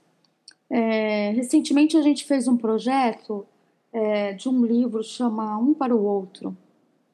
É, 0.70 1.32
recentemente 1.32 1.96
a 1.96 2.02
gente 2.02 2.26
fez 2.26 2.48
um 2.48 2.58
projeto 2.58 3.46
é, 3.94 4.34
de 4.34 4.50
um 4.50 4.66
livro 4.66 5.02
chama 5.02 5.58
Um 5.58 5.74
para 5.74 5.96
o 5.96 6.04
Outro 6.04 6.56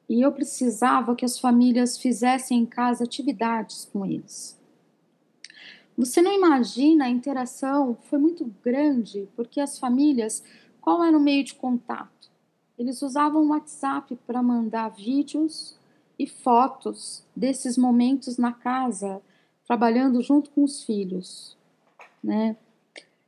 e 0.08 0.20
eu 0.20 0.32
precisava 0.32 1.14
que 1.14 1.24
as 1.24 1.38
famílias 1.38 1.96
fizessem 1.96 2.60
em 2.60 2.66
casa 2.66 3.04
atividades 3.04 3.88
com 3.90 4.04
eles. 4.04 4.60
Você 5.96 6.20
não 6.20 6.32
imagina 6.32 7.04
a 7.04 7.08
interação 7.08 7.96
foi 8.04 8.18
muito 8.18 8.52
grande 8.62 9.28
porque 9.36 9.60
as 9.60 9.78
famílias 9.78 10.42
qual 10.84 11.02
era 11.02 11.16
o 11.16 11.20
meio 11.20 11.42
de 11.42 11.54
contato? 11.54 12.14
eles 12.78 13.02
usavam 13.02 13.42
o 13.42 13.48
WhatsApp 13.48 14.16
para 14.26 14.42
mandar 14.42 14.88
vídeos 14.88 15.76
e 16.18 16.26
fotos 16.26 17.24
desses 17.34 17.76
momentos 17.78 18.36
na 18.36 18.52
casa, 18.52 19.20
trabalhando 19.66 20.22
junto 20.22 20.50
com 20.50 20.64
os 20.64 20.82
filhos, 20.82 21.56
né? 22.22 22.56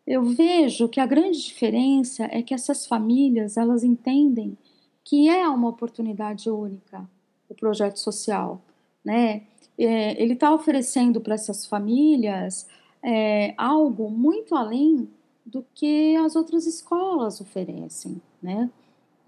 Eu 0.07 0.23
vejo 0.23 0.89
que 0.89 1.01
a 1.01 1.07
grande 1.07 1.43
diferença 1.43 2.29
é 2.31 2.41
que 2.41 2.55
essas 2.55 2.87
famílias, 2.87 3.57
elas 3.57 3.83
entendem 3.83 4.57
que 5.03 5.29
é 5.29 5.49
uma 5.49 5.69
oportunidade 5.69 6.49
única 6.49 7.09
o 7.49 7.55
projeto 7.55 7.99
social, 7.99 8.61
né? 9.05 9.43
É, 9.79 10.21
ele 10.21 10.33
está 10.33 10.53
oferecendo 10.53 11.21
para 11.21 11.35
essas 11.35 11.67
famílias 11.67 12.67
é, 13.03 13.55
algo 13.57 14.11
muito 14.11 14.55
além 14.55 15.09
do 15.47 15.65
que 15.73 16.17
as 16.17 16.35
outras 16.35 16.67
escolas 16.67 17.41
oferecem, 17.41 18.21
né? 18.43 18.69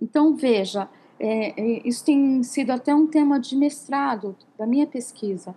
Então 0.02 0.34
veja, 0.34 0.90
é, 1.18 1.60
é, 1.60 1.88
isso 1.88 2.04
tem 2.04 2.42
sido 2.42 2.72
até 2.72 2.92
um 2.94 3.06
tema 3.06 3.38
de 3.38 3.56
mestrado 3.56 4.36
da 4.58 4.66
minha 4.66 4.86
pesquisa. 4.86 5.54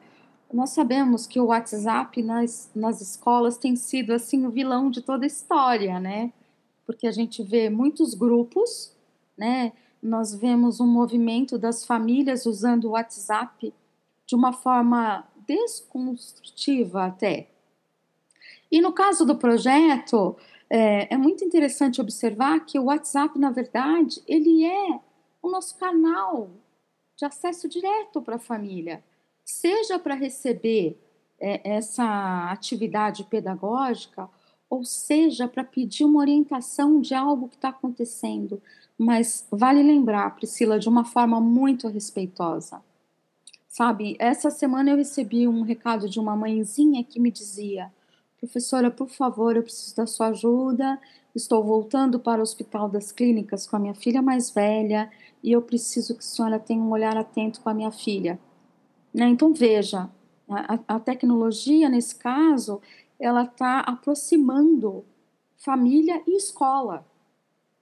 Nós 0.53 0.69
sabemos 0.69 1.25
que 1.25 1.39
o 1.39 1.45
WhatsApp 1.45 2.21
nas, 2.21 2.69
nas 2.75 3.01
escolas 3.01 3.57
tem 3.57 3.75
sido 3.75 4.11
assim 4.11 4.45
o 4.45 4.51
vilão 4.51 4.91
de 4.91 5.01
toda 5.01 5.25
a 5.25 5.27
história, 5.27 5.99
né? 5.99 6.31
Porque 6.85 7.07
a 7.07 7.11
gente 7.11 7.41
vê 7.41 7.69
muitos 7.69 8.13
grupos, 8.13 8.95
né? 9.37 9.73
Nós 10.01 10.35
vemos 10.35 10.79
um 10.79 10.87
movimento 10.87 11.57
das 11.57 11.85
famílias 11.85 12.45
usando 12.45 12.85
o 12.85 12.91
WhatsApp 12.91 13.73
de 14.25 14.35
uma 14.35 14.51
forma 14.51 15.25
desconstrutiva 15.47 17.05
até. 17.05 17.47
E 18.71 18.81
no 18.81 18.93
caso 18.93 19.25
do 19.25 19.35
projeto, 19.35 20.35
é, 20.73 21.13
é 21.13 21.17
muito 21.17 21.43
interessante 21.43 21.99
observar 21.99 22.61
que 22.61 22.79
o 22.79 22.85
WhatsApp, 22.85 23.37
na 23.37 23.51
verdade, 23.51 24.23
ele 24.25 24.63
é 24.63 25.01
o 25.41 25.49
nosso 25.49 25.77
canal 25.77 26.49
de 27.17 27.25
acesso 27.25 27.67
direto 27.67 28.21
para 28.21 28.37
a 28.37 28.39
família, 28.39 29.03
seja 29.43 29.99
para 29.99 30.15
receber 30.15 30.97
é, 31.37 31.75
essa 31.75 32.49
atividade 32.49 33.25
pedagógica, 33.25 34.29
ou 34.69 34.85
seja 34.85 35.45
para 35.45 35.65
pedir 35.65 36.05
uma 36.05 36.21
orientação 36.21 37.01
de 37.01 37.13
algo 37.13 37.49
que 37.49 37.55
está 37.55 37.67
acontecendo. 37.67 38.61
Mas 38.97 39.45
vale 39.51 39.83
lembrar, 39.83 40.33
Priscila, 40.37 40.79
de 40.79 40.87
uma 40.87 41.03
forma 41.03 41.41
muito 41.41 41.89
respeitosa. 41.89 42.81
Sabe, 43.67 44.15
essa 44.19 44.49
semana 44.49 44.91
eu 44.91 44.95
recebi 44.95 45.49
um 45.49 45.63
recado 45.63 46.07
de 46.07 46.17
uma 46.17 46.33
mãezinha 46.33 47.03
que 47.03 47.19
me 47.19 47.29
dizia: 47.29 47.91
Professora, 48.41 48.89
por 48.89 49.07
favor, 49.07 49.55
eu 49.55 49.61
preciso 49.61 49.95
da 49.95 50.07
sua 50.07 50.29
ajuda. 50.29 50.99
Estou 51.35 51.63
voltando 51.63 52.19
para 52.19 52.39
o 52.39 52.41
Hospital 52.41 52.89
das 52.89 53.11
Clínicas 53.11 53.67
com 53.67 53.75
a 53.75 53.79
minha 53.79 53.93
filha 53.93 54.19
mais 54.19 54.49
velha 54.49 55.11
e 55.43 55.51
eu 55.51 55.61
preciso 55.61 56.15
que 56.15 56.21
a 56.21 56.23
senhora 56.23 56.59
tenha 56.59 56.81
um 56.81 56.89
olhar 56.89 57.15
atento 57.15 57.61
com 57.61 57.69
a 57.69 57.73
minha 57.73 57.91
filha. 57.91 58.39
Né? 59.13 59.27
Então, 59.27 59.53
veja, 59.53 60.09
a, 60.49 60.79
a 60.87 60.99
tecnologia, 60.99 61.87
nesse 61.87 62.15
caso, 62.15 62.81
ela 63.19 63.43
está 63.43 63.81
aproximando 63.81 65.05
família 65.55 66.23
e 66.25 66.35
escola. 66.35 67.05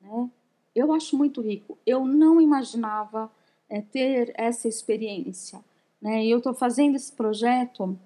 Né? 0.01 0.29
Eu 0.75 0.91
acho 0.91 1.17
muito 1.17 1.39
rico. 1.39 1.77
Eu 1.85 2.03
não 2.03 2.41
imaginava 2.41 3.31
é, 3.69 3.81
ter 3.81 4.33
essa 4.35 4.67
experiência. 4.67 5.63
Né? 6.01 6.25
E 6.25 6.29
eu 6.29 6.39
estou 6.39 6.53
fazendo 6.53 6.97
esse 6.97 7.13
projeto 7.13 7.97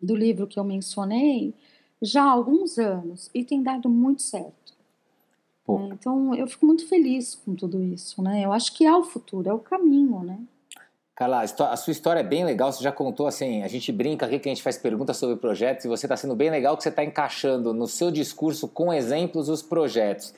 do 0.00 0.14
livro 0.14 0.46
que 0.46 0.60
eu 0.60 0.64
mencionei 0.64 1.54
já 2.00 2.22
há 2.22 2.30
alguns 2.30 2.78
anos 2.78 3.30
e 3.34 3.44
tem 3.44 3.62
dado 3.62 3.88
muito 3.88 4.22
certo. 4.22 4.72
É, 5.68 5.72
então, 5.92 6.34
eu 6.34 6.46
fico 6.46 6.64
muito 6.64 6.88
feliz 6.88 7.34
com 7.34 7.54
tudo 7.54 7.82
isso, 7.82 8.22
né? 8.22 8.44
Eu 8.44 8.52
acho 8.52 8.72
que 8.72 8.86
é 8.86 8.96
o 8.96 9.04
futuro, 9.04 9.48
é 9.48 9.52
o 9.52 9.58
caminho, 9.58 10.22
né? 10.22 10.38
Carla, 11.14 11.42
a 11.42 11.76
sua 11.76 11.90
história 11.90 12.20
é 12.20 12.22
bem 12.22 12.44
legal, 12.44 12.70
você 12.72 12.82
já 12.82 12.92
contou 12.92 13.26
assim, 13.26 13.64
a 13.64 13.68
gente 13.68 13.90
brinca 13.90 14.24
aqui 14.24 14.38
que 14.38 14.48
a 14.48 14.52
gente 14.54 14.62
faz 14.62 14.78
perguntas 14.78 15.16
sobre 15.16 15.34
projetos 15.34 15.84
e 15.84 15.88
você 15.88 16.06
está 16.06 16.16
sendo 16.16 16.36
bem 16.36 16.48
legal 16.48 16.76
que 16.76 16.84
você 16.84 16.90
está 16.90 17.02
encaixando 17.02 17.74
no 17.74 17.88
seu 17.88 18.12
discurso 18.12 18.68
com 18.68 18.92
exemplos 18.92 19.48
os 19.48 19.60
projetos. 19.60 20.32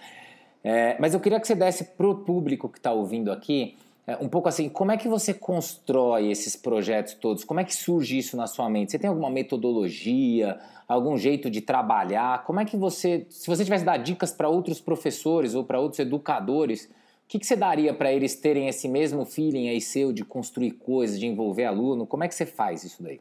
É, 0.64 0.96
mas 0.98 1.12
eu 1.12 1.20
queria 1.20 1.38
que 1.38 1.46
você 1.46 1.54
desse 1.54 1.84
para 1.84 2.08
o 2.08 2.14
público 2.14 2.66
que 2.66 2.78
está 2.78 2.92
ouvindo 2.92 3.30
aqui 3.30 3.76
um 4.20 4.28
pouco 4.28 4.48
assim, 4.48 4.68
como 4.68 4.92
é 4.92 4.96
que 4.96 5.08
você 5.08 5.34
constrói 5.34 6.30
esses 6.30 6.56
projetos 6.56 7.14
todos? 7.14 7.44
Como 7.44 7.60
é 7.60 7.64
que 7.64 7.74
surge 7.74 8.18
isso 8.18 8.36
na 8.36 8.46
sua 8.46 8.68
mente? 8.68 8.92
Você 8.92 8.98
tem 8.98 9.08
alguma 9.10 9.30
metodologia, 9.30 10.58
algum 10.88 11.16
jeito 11.16 11.50
de 11.50 11.60
trabalhar? 11.60 12.44
Como 12.44 12.60
é 12.60 12.64
que 12.64 12.76
você, 12.76 13.26
se 13.28 13.46
você 13.46 13.64
tivesse 13.64 13.84
dar 13.84 13.98
dicas 13.98 14.32
para 14.32 14.48
outros 14.48 14.80
professores 14.80 15.54
ou 15.54 15.64
para 15.64 15.78
outros 15.78 15.98
educadores, 16.00 16.84
o 16.84 16.88
que, 17.28 17.38
que 17.38 17.46
você 17.46 17.54
daria 17.54 17.92
para 17.94 18.12
eles 18.12 18.34
terem 18.34 18.68
esse 18.68 18.88
mesmo 18.88 19.24
feeling 19.24 19.68
aí 19.68 19.80
seu 19.80 20.12
de 20.12 20.24
construir 20.24 20.72
coisas, 20.72 21.18
de 21.18 21.26
envolver 21.26 21.64
aluno? 21.64 22.06
Como 22.06 22.24
é 22.24 22.28
que 22.28 22.34
você 22.34 22.46
faz 22.46 22.82
isso 22.84 23.02
daí? 23.02 23.20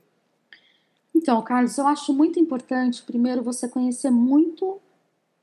Então, 1.14 1.42
Carlos, 1.42 1.78
eu 1.78 1.86
acho 1.86 2.14
muito 2.14 2.40
importante, 2.40 3.04
primeiro, 3.04 3.44
você 3.44 3.68
conhecer 3.68 4.10
muito 4.10 4.80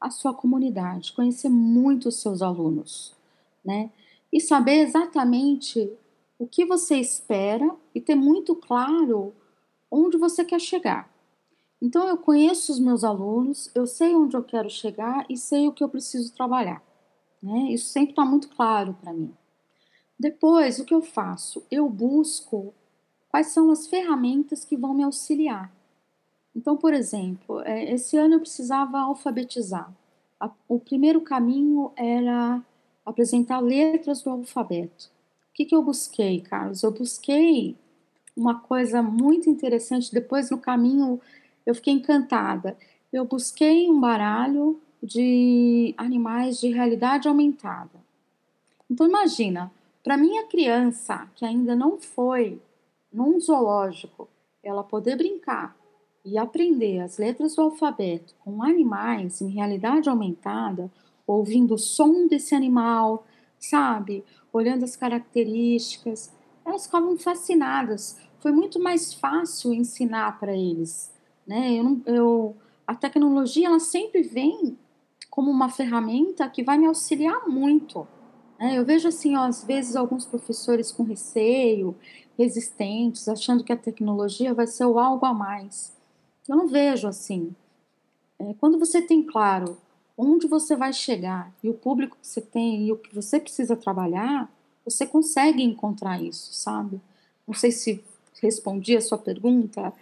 a 0.00 0.10
sua 0.10 0.32
comunidade, 0.32 1.12
conhecer 1.12 1.48
muito 1.48 2.08
os 2.08 2.20
seus 2.20 2.42
alunos, 2.42 3.14
né? 3.64 3.90
E 4.36 4.40
saber 4.40 4.80
exatamente 4.80 5.90
o 6.38 6.46
que 6.46 6.66
você 6.66 6.98
espera 6.98 7.74
e 7.94 8.02
ter 8.02 8.14
muito 8.14 8.54
claro 8.54 9.34
onde 9.90 10.18
você 10.18 10.44
quer 10.44 10.60
chegar. 10.60 11.10
Então, 11.80 12.06
eu 12.06 12.18
conheço 12.18 12.70
os 12.70 12.78
meus 12.78 13.02
alunos, 13.02 13.70
eu 13.74 13.86
sei 13.86 14.14
onde 14.14 14.36
eu 14.36 14.44
quero 14.44 14.68
chegar 14.68 15.24
e 15.30 15.38
sei 15.38 15.66
o 15.66 15.72
que 15.72 15.82
eu 15.82 15.88
preciso 15.88 16.34
trabalhar. 16.34 16.82
Né? 17.42 17.72
Isso 17.72 17.86
sempre 17.86 18.10
está 18.10 18.26
muito 18.26 18.50
claro 18.50 18.94
para 19.00 19.14
mim. 19.14 19.32
Depois, 20.20 20.78
o 20.78 20.84
que 20.84 20.94
eu 20.94 21.00
faço? 21.00 21.64
Eu 21.70 21.88
busco 21.88 22.74
quais 23.30 23.46
são 23.46 23.70
as 23.70 23.86
ferramentas 23.86 24.66
que 24.66 24.76
vão 24.76 24.92
me 24.92 25.02
auxiliar. 25.02 25.72
Então, 26.54 26.76
por 26.76 26.92
exemplo, 26.92 27.62
é, 27.62 27.90
esse 27.90 28.18
ano 28.18 28.34
eu 28.34 28.40
precisava 28.40 28.98
alfabetizar. 28.98 29.90
O 30.68 30.78
primeiro 30.78 31.22
caminho 31.22 31.90
era 31.96 32.62
apresentar 33.06 33.60
letras 33.60 34.20
do 34.20 34.30
alfabeto. 34.30 35.06
O 35.50 35.54
que, 35.54 35.64
que 35.64 35.74
eu 35.74 35.82
busquei, 35.82 36.40
Carlos? 36.40 36.82
Eu 36.82 36.90
busquei 36.90 37.76
uma 38.36 38.60
coisa 38.60 39.00
muito 39.02 39.48
interessante. 39.48 40.12
Depois, 40.12 40.50
no 40.50 40.58
caminho, 40.58 41.20
eu 41.64 41.74
fiquei 41.74 41.94
encantada. 41.94 42.76
Eu 43.12 43.24
busquei 43.24 43.88
um 43.88 43.98
baralho 43.98 44.78
de 45.02 45.94
animais 45.96 46.60
de 46.60 46.68
realidade 46.68 47.28
aumentada. 47.28 48.04
Então, 48.90 49.06
imagina, 49.06 49.72
para 50.02 50.16
minha 50.16 50.46
criança 50.46 51.28
que 51.34 51.44
ainda 51.44 51.74
não 51.74 51.98
foi 51.98 52.60
num 53.12 53.40
zoológico, 53.40 54.28
ela 54.62 54.84
poder 54.84 55.16
brincar 55.16 55.76
e 56.24 56.36
aprender 56.36 57.00
as 57.00 57.18
letras 57.18 57.54
do 57.54 57.62
alfabeto 57.62 58.34
com 58.40 58.62
animais 58.62 59.40
em 59.40 59.48
realidade 59.48 60.08
aumentada, 60.08 60.90
ouvindo 61.26 61.74
o 61.74 61.78
som 61.78 62.26
desse 62.26 62.54
animal, 62.54 63.26
sabe? 63.58 64.24
Olhando 64.52 64.84
as 64.84 64.96
características. 64.96 66.32
Elas 66.64 66.86
ficavam 66.86 67.16
fascinadas. 67.16 68.18
Foi 68.40 68.52
muito 68.52 68.80
mais 68.80 69.12
fácil 69.12 69.74
ensinar 69.74 70.38
para 70.38 70.56
eles, 70.56 71.12
né? 71.46 71.74
Eu, 71.74 72.00
eu, 72.06 72.56
a 72.86 72.94
tecnologia 72.94 73.66
ela 73.66 73.80
sempre 73.80 74.22
vem 74.22 74.78
como 75.30 75.50
uma 75.50 75.68
ferramenta 75.68 76.48
que 76.48 76.62
vai 76.62 76.78
me 76.78 76.86
auxiliar 76.86 77.48
muito. 77.48 78.06
Né? 78.58 78.78
Eu 78.78 78.84
vejo 78.84 79.08
assim, 79.08 79.36
ó, 79.36 79.44
às 79.44 79.64
vezes 79.64 79.96
alguns 79.96 80.24
professores 80.24 80.90
com 80.90 81.02
receio, 81.02 81.94
resistentes, 82.38 83.28
achando 83.28 83.64
que 83.64 83.72
a 83.72 83.76
tecnologia 83.76 84.54
vai 84.54 84.66
ser 84.66 84.84
o 84.84 84.98
algo 84.98 85.26
a 85.26 85.34
mais. 85.34 85.94
Eu 86.48 86.56
não 86.56 86.68
vejo 86.68 87.08
assim. 87.08 87.54
É, 88.38 88.54
quando 88.54 88.78
você 88.78 89.02
tem 89.02 89.22
claro 89.22 89.76
onde 90.16 90.46
você 90.46 90.74
vai 90.74 90.92
chegar 90.92 91.52
e 91.62 91.68
o 91.68 91.74
público 91.74 92.16
que 92.20 92.26
você 92.26 92.40
tem 92.40 92.86
e 92.86 92.92
o 92.92 92.96
que 92.96 93.14
você 93.14 93.38
precisa 93.38 93.76
trabalhar, 93.76 94.50
você 94.84 95.06
consegue 95.06 95.62
encontrar 95.62 96.22
isso, 96.22 96.54
sabe? 96.54 97.00
Não 97.46 97.54
sei 97.54 97.70
se 97.72 98.02
respondi 98.40 98.96
a 98.96 99.00
sua 99.00 99.18
pergunta, 99.18 99.92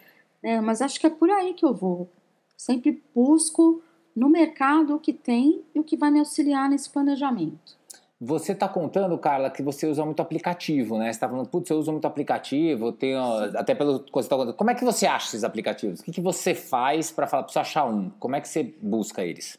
né, 0.42 0.61
mas 0.61 0.83
acho 0.83 1.00
que 1.00 1.06
é 1.06 1.11
por 1.11 1.30
aí 1.30 1.54
que 1.54 1.64
eu 1.64 1.75
vou. 1.75 2.09
Sempre 2.56 3.02
busco 3.14 3.83
no 4.14 4.28
mercado 4.28 4.94
o 4.94 5.00
que 5.00 5.12
tem 5.12 5.62
e 5.75 5.80
o 5.80 5.85
que 5.85 5.97
vai 5.97 6.11
me 6.11 6.21
auxiliar 6.21 6.68
nesse 6.68 6.88
planejamento. 6.88 7.76
Você 8.21 8.52
está 8.52 8.68
contando, 8.68 9.18
Carla, 9.18 9.50
que 9.50 9.62
você 9.62 9.87
usa 9.87 10.04
muito 10.04 10.23
aplicativo, 10.23 10.97
né? 10.97 11.06
Você 11.06 11.11
está 11.11 11.28
falando, 11.28 11.49
putz, 11.49 11.68
eu 11.68 11.78
uso 11.78 11.90
muito 11.90 12.06
aplicativo, 12.06 12.92
tenho, 12.92 13.21
até 13.56 13.75
pelo 13.75 14.00
que 14.00 14.12
você 14.12 14.21
está 14.21 14.37
contando. 14.37 14.54
Como 14.54 14.71
é 14.71 14.75
que 14.75 14.85
você 14.85 15.04
acha 15.04 15.26
esses 15.26 15.44
aplicativos? 15.44 16.00
O 16.00 16.04
que, 16.04 16.12
que 16.12 16.21
você 16.21 16.54
faz 16.54 17.11
para 17.11 17.26
falar, 17.26 17.42
preciso 17.42 17.61
achar 17.61 17.85
um? 17.85 18.11
Como 18.18 18.37
é 18.37 18.40
que 18.40 18.49
você 18.49 18.75
busca 18.80 19.23
eles? 19.23 19.59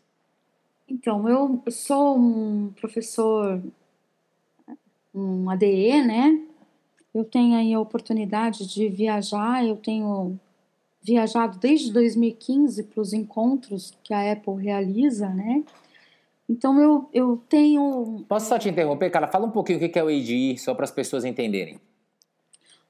Então, 0.88 1.28
eu 1.28 1.64
sou 1.72 2.18
um 2.18 2.72
professor, 2.80 3.62
um 5.14 5.50
ADE, 5.50 6.04
né? 6.04 6.42
Eu 7.14 7.24
tenho 7.24 7.56
aí 7.56 7.74
a 7.74 7.80
oportunidade 7.80 8.68
de 8.68 8.88
viajar, 8.90 9.66
eu 9.66 9.78
tenho 9.78 10.40
viajado 11.02 11.58
desde 11.60 11.92
2015 11.92 12.84
para 12.84 13.02
os 13.02 13.14
encontros 13.14 13.94
que 14.04 14.14
a 14.14 14.32
Apple 14.32 14.62
realiza, 14.62 15.30
né? 15.30 15.64
Então 16.50 16.80
eu, 16.80 17.10
eu 17.14 17.42
tenho. 17.50 18.24
Posso 18.28 18.50
só 18.50 18.60
te 18.60 18.70
interromper, 18.70 19.10
cara? 19.10 19.28
Fala 19.28 19.46
um 19.46 19.52
pouquinho 19.52 19.78
o 19.78 19.90
que 19.90 19.98
é 19.98 20.04
o 20.04 20.08
ADI, 20.08 20.58
só 20.58 20.74
para 20.76 20.84
as 20.84 20.92
pessoas 20.92 21.26
entenderem. 21.26 21.80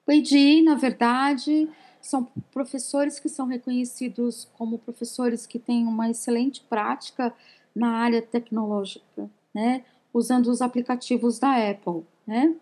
O 0.07 0.11
ADI, 0.11 0.61
na 0.61 0.75
verdade, 0.75 1.69
são 2.01 2.27
professores 2.51 3.19
que 3.19 3.27
são 3.29 3.47
reconhecidos 3.47 4.47
como 4.57 4.77
professores 4.77 5.45
que 5.45 5.57
têm 5.57 5.87
uma 5.87 6.09
excelente 6.09 6.61
prática 6.61 7.33
na 7.75 7.89
área 7.89 8.21
tecnológica, 8.21 9.29
né? 9.53 9.83
Usando 10.13 10.47
os 10.47 10.61
aplicativos 10.61 11.39
da 11.39 11.69
Apple, 11.69 12.03
né? 12.25 12.55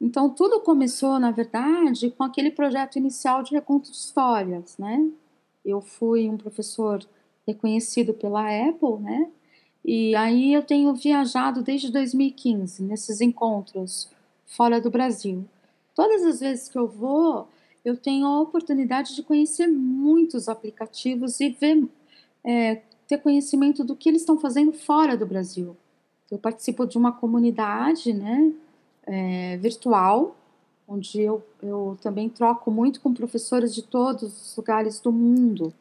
Então, 0.00 0.30
tudo 0.30 0.60
começou, 0.60 1.18
na 1.18 1.30
verdade, 1.30 2.10
com 2.10 2.22
aquele 2.24 2.50
projeto 2.50 2.96
inicial 2.96 3.42
de 3.42 3.52
reconto 3.52 3.90
de 3.90 3.96
histórias, 3.96 4.76
né? 4.78 5.08
Eu 5.64 5.80
fui 5.80 6.28
um 6.28 6.36
professor 6.36 7.04
reconhecido 7.46 8.12
pela 8.12 8.42
Apple, 8.42 8.98
né? 9.00 9.30
E 9.84 10.14
aí 10.16 10.52
eu 10.52 10.62
tenho 10.62 10.92
viajado 10.94 11.62
desde 11.62 11.92
2015 11.92 12.82
nesses 12.82 13.20
encontros 13.20 14.10
fora 14.44 14.80
do 14.80 14.90
Brasil. 14.90 15.44
Todas 15.94 16.24
as 16.24 16.40
vezes 16.40 16.68
que 16.68 16.76
eu 16.76 16.88
vou, 16.88 17.48
eu 17.84 17.96
tenho 17.96 18.26
a 18.26 18.40
oportunidade 18.40 19.14
de 19.14 19.22
conhecer 19.22 19.68
muitos 19.68 20.48
aplicativos 20.48 21.40
e 21.40 21.50
ver, 21.50 21.88
é, 22.44 22.82
ter 23.06 23.18
conhecimento 23.18 23.84
do 23.84 23.96
que 23.96 24.08
eles 24.08 24.22
estão 24.22 24.38
fazendo 24.38 24.72
fora 24.72 25.16
do 25.16 25.26
Brasil. 25.26 25.76
Eu 26.30 26.38
participo 26.38 26.86
de 26.86 26.98
uma 26.98 27.12
comunidade, 27.12 28.12
né? 28.12 28.52
é, 29.06 29.56
virtual, 29.58 30.36
onde 30.86 31.20
eu, 31.20 31.42
eu 31.62 31.96
também 32.02 32.28
troco 32.28 32.70
muito 32.70 33.00
com 33.00 33.14
professores 33.14 33.74
de 33.74 33.82
todos 33.82 34.22
os 34.22 34.56
lugares 34.56 35.00
do 35.00 35.12
mundo. 35.12 35.72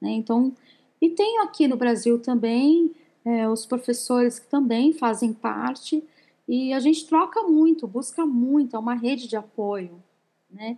Né? 0.00 0.10
Então, 0.10 0.52
e 1.00 1.08
tenho 1.10 1.42
aqui 1.42 1.66
no 1.68 1.76
Brasil 1.76 2.18
também 2.18 2.92
é, 3.24 3.48
os 3.48 3.64
professores 3.64 4.38
que 4.38 4.48
também 4.48 4.92
fazem 4.92 5.32
parte, 5.32 6.02
e 6.48 6.72
a 6.72 6.80
gente 6.80 7.06
troca 7.06 7.42
muito, 7.44 7.86
busca 7.86 8.26
muito, 8.26 8.74
é 8.74 8.78
uma 8.78 8.94
rede 8.94 9.28
de 9.28 9.36
apoio. 9.36 10.02
Né? 10.50 10.76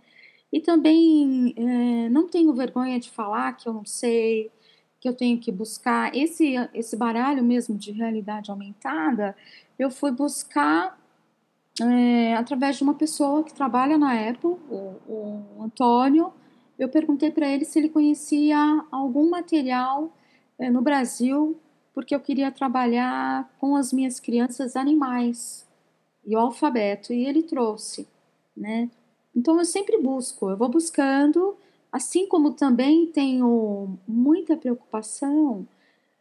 E 0.53 0.59
também 0.59 1.53
é, 1.57 2.09
não 2.09 2.27
tenho 2.27 2.53
vergonha 2.53 2.99
de 2.99 3.09
falar 3.09 3.53
que 3.53 3.67
eu 3.67 3.73
não 3.73 3.85
sei, 3.85 4.51
que 5.05 5.09
eu 5.09 5.13
tenho 5.13 5.37
que 5.37 5.51
buscar. 5.51 6.15
Esse, 6.15 6.55
esse 6.73 6.97
baralho 6.97 7.43
mesmo 7.43 7.77
de 7.77 7.91
realidade 7.91 8.49
aumentada, 8.49 9.35
eu 9.77 9.91
fui 9.91 10.09
buscar 10.09 10.99
é, 11.79 12.33
através 12.33 12.77
de 12.77 12.83
uma 12.83 12.95
pessoa 12.95 13.43
que 13.43 13.53
trabalha 13.53 13.99
na 13.99 14.13
Apple, 14.13 14.55
o, 14.67 14.95
o 15.07 15.63
Antônio. 15.63 16.33
Eu 16.79 16.89
perguntei 16.89 17.29
para 17.29 17.47
ele 17.47 17.65
se 17.65 17.77
ele 17.77 17.89
conhecia 17.89 18.57
algum 18.91 19.29
material 19.29 20.11
é, 20.57 20.71
no 20.71 20.81
Brasil, 20.81 21.55
porque 21.93 22.15
eu 22.15 22.19
queria 22.19 22.51
trabalhar 22.51 23.47
com 23.59 23.75
as 23.75 23.93
minhas 23.93 24.19
crianças 24.19 24.75
animais 24.75 25.67
e 26.25 26.35
o 26.35 26.39
alfabeto, 26.39 27.13
e 27.13 27.27
ele 27.27 27.43
trouxe, 27.43 28.07
né? 28.57 28.89
Então 29.35 29.59
eu 29.59 29.65
sempre 29.65 30.01
busco, 30.01 30.49
eu 30.49 30.57
vou 30.57 30.67
buscando, 30.69 31.55
assim 31.95 32.27
como 32.27 32.51
também 32.51 33.07
tenho 33.07 33.97
muita 34.05 34.57
preocupação 34.57 35.65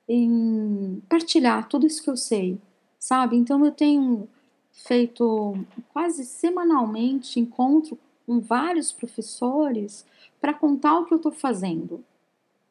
em 0.08 1.02
partilhar 1.08 1.68
tudo 1.68 1.84
isso 1.84 2.00
que 2.00 2.08
eu 2.08 2.16
sei, 2.16 2.60
sabe? 2.96 3.36
Então 3.36 3.64
eu 3.64 3.72
tenho 3.72 4.28
feito 4.70 5.58
quase 5.92 6.24
semanalmente 6.24 7.40
encontro 7.40 7.98
com 8.24 8.38
vários 8.38 8.92
professores 8.92 10.06
para 10.40 10.54
contar 10.54 10.96
o 10.96 11.06
que 11.06 11.12
eu 11.12 11.16
estou 11.16 11.32
fazendo. 11.32 12.04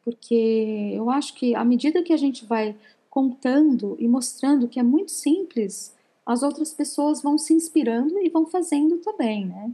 Porque 0.06 0.94
eu 0.96 1.10
acho 1.10 1.34
que 1.34 1.54
à 1.56 1.66
medida 1.66 2.04
que 2.04 2.14
a 2.14 2.18
gente 2.18 2.46
vai 2.46 2.74
contando 3.10 3.98
e 4.00 4.08
mostrando 4.08 4.70
que 4.70 4.80
é 4.80 4.84
muito 4.84 5.12
simples, 5.12 5.94
as 6.26 6.42
outras 6.42 6.74
pessoas 6.74 7.22
vão 7.22 7.38
se 7.38 7.54
inspirando 7.54 8.18
e 8.20 8.30
vão 8.30 8.46
fazendo 8.46 9.00
também, 9.00 9.46
né? 9.46 9.72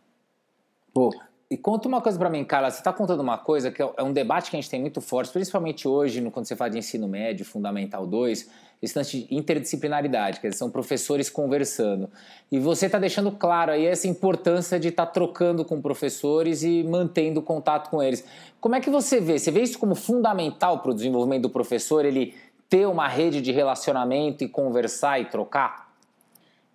Pô, 0.91 1.13
e 1.51 1.57
conta 1.57 1.87
uma 1.87 1.99
coisa 1.99 2.17
para 2.17 2.29
mim, 2.29 2.43
Carla. 2.45 2.69
Você 2.69 2.77
está 2.77 2.93
contando 2.93 3.21
uma 3.21 3.37
coisa 3.37 3.71
que 3.71 3.81
é, 3.81 3.89
é 3.97 4.03
um 4.03 4.13
debate 4.13 4.51
que 4.51 4.55
a 4.55 4.61
gente 4.61 4.69
tem 4.69 4.79
muito 4.79 5.01
forte, 5.01 5.31
principalmente 5.31 5.87
hoje, 5.87 6.21
quando 6.29 6.45
você 6.45 6.55
fala 6.55 6.69
de 6.69 6.77
ensino 6.77 7.07
médio, 7.07 7.43
Fundamental 7.43 8.05
2, 8.05 8.47
esse 8.79 8.97
lance 8.97 9.23
de 9.23 9.35
interdisciplinaridade, 9.35 10.39
que 10.39 10.45
eles 10.45 10.57
são 10.57 10.69
professores 10.69 11.27
conversando. 11.27 12.07
E 12.51 12.59
você 12.59 12.85
está 12.85 12.99
deixando 12.99 13.31
claro 13.31 13.71
aí 13.71 13.83
essa 13.85 14.07
importância 14.07 14.79
de 14.79 14.89
estar 14.89 15.07
tá 15.07 15.11
trocando 15.11 15.65
com 15.65 15.81
professores 15.81 16.61
e 16.61 16.83
mantendo 16.83 17.41
contato 17.41 17.89
com 17.89 18.01
eles. 18.01 18.23
Como 18.61 18.75
é 18.75 18.79
que 18.79 18.89
você 18.91 19.19
vê? 19.19 19.39
Você 19.39 19.49
vê 19.49 19.63
isso 19.63 19.79
como 19.79 19.95
fundamental 19.95 20.79
para 20.79 20.91
o 20.91 20.93
desenvolvimento 20.93 21.41
do 21.41 21.49
professor, 21.49 22.05
ele 22.05 22.35
ter 22.69 22.87
uma 22.87 23.07
rede 23.07 23.41
de 23.41 23.51
relacionamento 23.51 24.43
e 24.43 24.47
conversar 24.47 25.19
e 25.19 25.25
trocar? 25.25 25.91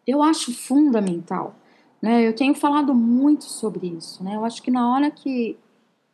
Eu 0.05 0.21
acho 0.21 0.53
fundamental. 0.53 1.55
Né? 2.05 2.29
Eu 2.29 2.35
tenho 2.35 2.55
falado 2.55 2.95
muito 2.95 3.45
sobre 3.45 3.87
isso. 3.87 4.23
Né? 4.23 4.37
Eu 4.37 4.45
acho 4.45 4.63
que 4.63 4.71
na 4.71 4.93
hora 4.93 5.11
que. 5.11 5.57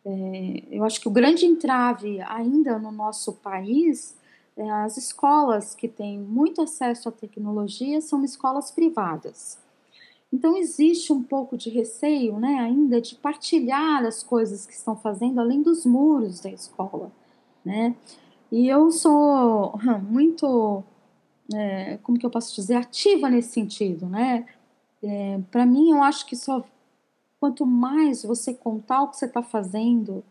É, 0.04 0.62
eu 0.70 0.84
acho 0.84 1.00
que 1.00 1.08
o 1.08 1.10
grande 1.10 1.44
entrave 1.44 2.20
ainda 2.20 2.78
no 2.78 2.92
nosso 2.92 3.32
país 3.32 4.16
é 4.56 4.70
as 4.70 4.96
escolas 4.96 5.74
que 5.74 5.88
têm 5.88 6.16
muito 6.16 6.62
acesso 6.62 7.08
à 7.08 7.12
tecnologia 7.12 8.00
são 8.00 8.24
escolas 8.24 8.70
privadas. 8.70 9.58
Então 10.32 10.56
existe 10.56 11.12
um 11.12 11.24
pouco 11.24 11.56
de 11.56 11.68
receio, 11.70 12.38
né, 12.38 12.60
ainda 12.60 13.00
de 13.00 13.16
partilhar 13.16 14.04
as 14.06 14.22
coisas 14.22 14.64
que 14.64 14.72
estão 14.72 14.94
fazendo 14.96 15.40
além 15.40 15.60
dos 15.60 15.84
muros 15.84 16.40
da 16.40 16.50
escola, 16.50 17.10
né? 17.64 17.96
E 18.50 18.68
eu 18.68 18.92
sou 18.92 19.76
muito, 20.08 20.84
é, 21.52 21.98
como 22.04 22.16
que 22.16 22.24
eu 22.24 22.30
posso 22.30 22.54
dizer, 22.54 22.76
ativa 22.76 23.28
nesse 23.28 23.50
sentido, 23.50 24.06
né? 24.06 24.46
É, 25.02 25.40
para 25.50 25.64
mim, 25.64 25.90
eu 25.90 26.02
acho 26.02 26.26
que 26.26 26.36
só 26.36 26.64
quanto 27.38 27.64
mais 27.64 28.22
você 28.22 28.52
contar 28.52 29.02
o 29.02 29.08
que 29.08 29.16
você 29.16 29.24
está 29.24 29.42
fazendo 29.42 30.22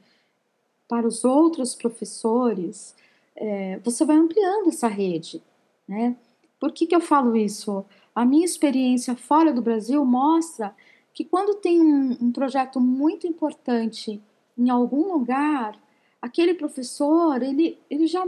para 0.88 1.08
os 1.08 1.24
outros 1.24 1.74
professores, 1.76 2.96
é, 3.36 3.80
você 3.80 4.06
vai 4.06 4.16
ampliando 4.16 4.68
essa 4.68 4.88
rede, 4.88 5.42
né? 5.88 6.16
Por 6.60 6.72
que, 6.72 6.86
que 6.86 6.96
eu 6.96 7.00
falo 7.00 7.36
isso? 7.36 7.86
A 8.14 8.26
minha 8.26 8.46
experiência 8.46 9.16
fora 9.16 9.54
do 9.54 9.62
Brasil 9.62 10.04
mostra 10.04 10.76
que 11.14 11.24
quando 11.24 11.56
tem 11.56 11.82
um, 11.82 12.18
um 12.22 12.32
projeto 12.32 12.80
muito 12.80 13.26
importante 13.26 14.22
em 14.58 14.70
algum 14.70 15.14
lugar, 15.14 15.80
aquele 16.22 16.54
professor, 16.54 17.42
ele, 17.42 17.78
ele 17.90 18.08
já 18.08 18.28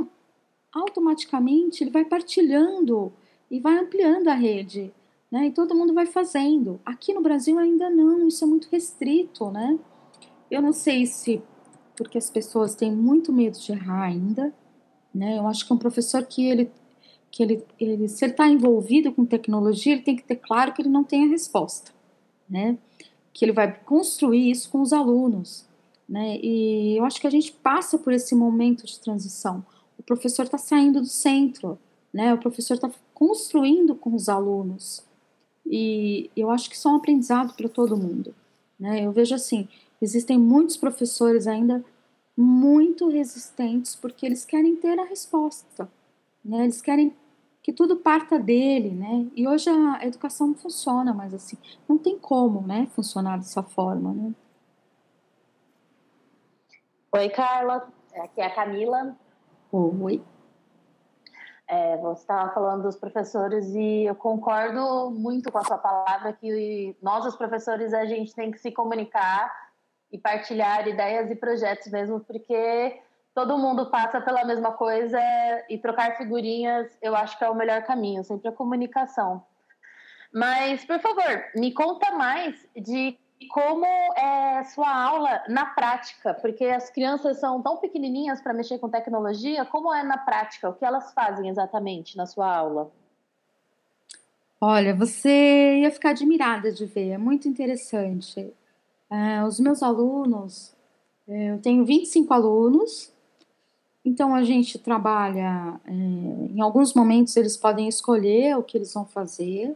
automaticamente 0.71 1.83
ele 1.83 1.91
vai 1.91 2.05
partilhando 2.05 3.11
e 3.49 3.59
vai 3.59 3.77
ampliando 3.77 4.29
a 4.29 4.33
rede 4.33 4.93
né? 5.31 5.47
E 5.47 5.51
todo 5.51 5.73
mundo 5.73 5.93
vai 5.93 6.05
fazendo. 6.05 6.79
Aqui 6.85 7.13
no 7.13 7.21
Brasil 7.21 7.57
ainda 7.57 7.89
não, 7.89 8.27
isso 8.27 8.43
é 8.43 8.47
muito 8.47 8.67
restrito, 8.69 9.49
né? 9.49 9.79
Eu 10.49 10.61
não 10.61 10.73
sei 10.73 11.05
se 11.05 11.41
porque 11.95 12.17
as 12.17 12.29
pessoas 12.29 12.75
têm 12.75 12.91
muito 12.91 13.31
medo 13.31 13.59
de 13.59 13.71
errar 13.71 14.03
ainda, 14.03 14.53
né? 15.13 15.37
Eu 15.37 15.47
acho 15.47 15.65
que 15.65 15.73
um 15.73 15.77
professor 15.77 16.23
que 16.25 16.45
ele 16.45 16.71
que 17.29 17.41
ele, 17.41 17.63
ele 17.79 18.09
se 18.09 18.25
ele 18.25 18.33
está 18.33 18.45
envolvido 18.45 19.11
com 19.13 19.25
tecnologia, 19.25 19.93
ele 19.93 20.01
tem 20.01 20.17
que 20.17 20.23
ter 20.23 20.35
claro 20.35 20.73
que 20.73 20.81
ele 20.81 20.89
não 20.89 21.03
tem 21.03 21.25
a 21.25 21.29
resposta, 21.29 21.93
né? 22.49 22.77
Que 23.31 23.45
ele 23.45 23.53
vai 23.53 23.73
construir 23.85 24.51
isso 24.51 24.69
com 24.69 24.81
os 24.81 24.91
alunos, 24.91 25.65
né? 26.09 26.37
E 26.43 26.97
eu 26.97 27.05
acho 27.05 27.21
que 27.21 27.27
a 27.27 27.31
gente 27.31 27.53
passa 27.53 27.97
por 27.97 28.11
esse 28.11 28.35
momento 28.35 28.85
de 28.85 28.99
transição. 28.99 29.63
O 29.97 30.03
professor 30.03 30.43
está 30.43 30.57
saindo 30.57 30.99
do 30.99 31.07
centro, 31.07 31.79
né? 32.13 32.33
O 32.33 32.37
professor 32.37 32.73
está 32.73 32.91
construindo 33.13 33.95
com 33.95 34.13
os 34.13 34.27
alunos. 34.27 35.05
E 35.71 36.29
eu 36.35 36.51
acho 36.51 36.69
que 36.69 36.75
isso 36.75 36.89
é 36.89 36.91
um 36.91 36.97
aprendizado 36.97 37.55
para 37.55 37.69
todo 37.69 37.95
mundo. 37.95 38.35
Né? 38.77 39.05
Eu 39.05 39.13
vejo 39.13 39.33
assim, 39.33 39.69
existem 40.01 40.37
muitos 40.37 40.75
professores 40.75 41.47
ainda 41.47 41.83
muito 42.35 43.07
resistentes 43.07 43.95
porque 43.95 44.25
eles 44.25 44.43
querem 44.43 44.75
ter 44.75 44.99
a 44.99 45.05
resposta, 45.05 45.89
né? 46.43 46.63
Eles 46.63 46.81
querem 46.81 47.15
que 47.61 47.71
tudo 47.71 47.97
parta 47.97 48.39
dele, 48.39 48.89
né? 48.89 49.27
E 49.35 49.47
hoje 49.47 49.69
a 49.69 50.05
educação 50.05 50.47
não 50.47 50.55
funciona 50.55 51.13
mais 51.13 51.33
assim. 51.33 51.57
Não 51.87 51.97
tem 51.97 52.17
como, 52.17 52.61
né, 52.65 52.87
funcionar 52.95 53.37
dessa 53.37 53.61
forma, 53.61 54.13
né? 54.13 54.33
Oi, 57.13 57.29
Carla. 57.29 57.87
Aqui 58.15 58.41
é 58.41 58.45
a 58.45 58.55
Camila. 58.55 59.15
Oi. 59.71 60.21
É, 61.73 61.95
você 61.95 62.23
estava 62.23 62.53
falando 62.53 62.83
dos 62.83 62.97
professores 62.97 63.73
e 63.73 64.03
eu 64.03 64.13
concordo 64.13 65.09
muito 65.09 65.49
com 65.49 65.57
a 65.57 65.63
sua 65.63 65.77
palavra 65.77 66.33
que 66.33 66.97
nós, 67.01 67.25
os 67.25 67.37
professores, 67.37 67.93
a 67.93 68.03
gente 68.03 68.35
tem 68.35 68.51
que 68.51 68.57
se 68.57 68.73
comunicar 68.73 69.49
e 70.11 70.17
partilhar 70.17 70.85
ideias 70.85 71.31
e 71.31 71.35
projetos 71.35 71.87
mesmo, 71.89 72.19
porque 72.19 72.99
todo 73.33 73.57
mundo 73.57 73.89
passa 73.89 74.19
pela 74.19 74.43
mesma 74.43 74.73
coisa 74.73 75.17
e 75.69 75.77
trocar 75.77 76.17
figurinhas 76.17 76.91
eu 77.01 77.15
acho 77.15 77.37
que 77.37 77.45
é 77.45 77.49
o 77.49 77.55
melhor 77.55 77.83
caminho, 77.83 78.21
sempre 78.21 78.49
a 78.49 78.51
comunicação. 78.51 79.41
Mas, 80.33 80.83
por 80.83 80.99
favor, 80.99 81.45
me 81.55 81.73
conta 81.73 82.11
mais 82.11 82.67
de 82.75 83.17
como 83.47 83.85
é 83.85 84.63
sua 84.65 84.89
aula 84.93 85.43
na 85.47 85.65
prática, 85.65 86.33
porque 86.33 86.65
as 86.65 86.89
crianças 86.89 87.39
são 87.39 87.61
tão 87.61 87.77
pequenininhas 87.77 88.41
para 88.41 88.53
mexer 88.53 88.79
com 88.79 88.89
tecnologia, 88.89 89.65
como 89.65 89.93
é 89.93 90.03
na 90.03 90.17
prática? 90.17 90.69
O 90.69 90.73
que 90.73 90.85
elas 90.85 91.13
fazem 91.13 91.49
exatamente 91.49 92.15
na 92.15 92.25
sua 92.25 92.55
aula? 92.55 92.91
Olha, 94.59 94.95
você 94.95 95.79
ia 95.79 95.91
ficar 95.91 96.11
admirada 96.11 96.71
de 96.71 96.85
ver, 96.85 97.09
é 97.09 97.17
muito 97.17 97.47
interessante. 97.47 98.53
Uh, 99.09 99.45
os 99.47 99.59
meus 99.59 99.81
alunos, 99.81 100.75
eu 101.27 101.59
tenho 101.59 101.83
25 101.83 102.31
alunos, 102.33 103.11
então 104.05 104.35
a 104.35 104.43
gente 104.43 104.77
trabalha, 104.79 105.79
é, 105.85 105.91
em 105.91 106.61
alguns 106.61 106.93
momentos 106.93 107.35
eles 107.37 107.55
podem 107.55 107.87
escolher 107.87 108.57
o 108.57 108.63
que 108.63 108.77
eles 108.77 108.93
vão 108.93 109.05
fazer. 109.05 109.75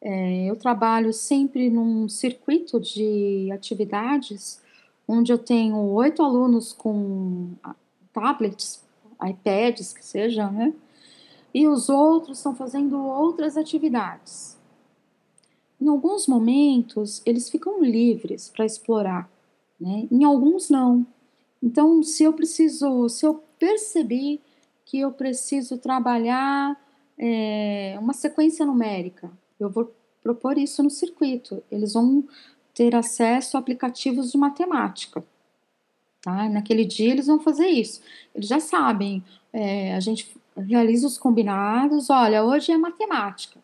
É, 0.00 0.44
eu 0.44 0.56
trabalho 0.56 1.12
sempre 1.12 1.70
num 1.70 2.08
circuito 2.08 2.78
de 2.78 3.50
atividades 3.52 4.60
onde 5.08 5.32
eu 5.32 5.38
tenho 5.38 5.76
oito 5.76 6.22
alunos 6.22 6.72
com 6.72 7.52
tablets, 8.12 8.82
iPads, 9.22 9.92
que 9.92 10.04
seja, 10.04 10.50
né? 10.50 10.74
E 11.54 11.66
os 11.66 11.88
outros 11.88 12.38
estão 12.38 12.54
fazendo 12.54 12.98
outras 12.98 13.56
atividades. 13.56 14.58
Em 15.80 15.88
alguns 15.88 16.26
momentos, 16.26 17.22
eles 17.24 17.48
ficam 17.48 17.82
livres 17.82 18.48
para 18.48 18.66
explorar, 18.66 19.30
né? 19.80 20.06
Em 20.10 20.24
alguns, 20.24 20.68
não. 20.68 21.06
Então, 21.62 22.02
se 22.02 22.24
eu 22.24 22.32
preciso, 22.32 23.08
se 23.08 23.24
eu 23.24 23.42
percebi 23.58 24.40
que 24.84 25.00
eu 25.00 25.12
preciso 25.12 25.78
trabalhar 25.78 26.78
é, 27.18 27.96
uma 27.98 28.12
sequência 28.12 28.64
numérica, 28.64 29.30
eu 29.58 29.70
vou 29.70 29.94
propor 30.22 30.58
isso 30.58 30.82
no 30.82 30.90
circuito. 30.90 31.62
Eles 31.70 31.92
vão 31.92 32.24
ter 32.74 32.94
acesso 32.94 33.56
a 33.56 33.60
aplicativos 33.60 34.32
de 34.32 34.38
matemática. 34.38 35.24
Tá? 36.20 36.48
Naquele 36.48 36.84
dia 36.84 37.12
eles 37.12 37.26
vão 37.26 37.38
fazer 37.40 37.68
isso. 37.68 38.00
Eles 38.34 38.48
já 38.48 38.60
sabem, 38.60 39.24
é, 39.52 39.94
a 39.94 40.00
gente 40.00 40.36
realiza 40.56 41.06
os 41.06 41.16
combinados, 41.16 42.10
olha, 42.10 42.44
hoje 42.44 42.72
é 42.72 42.76
matemática. 42.76 43.60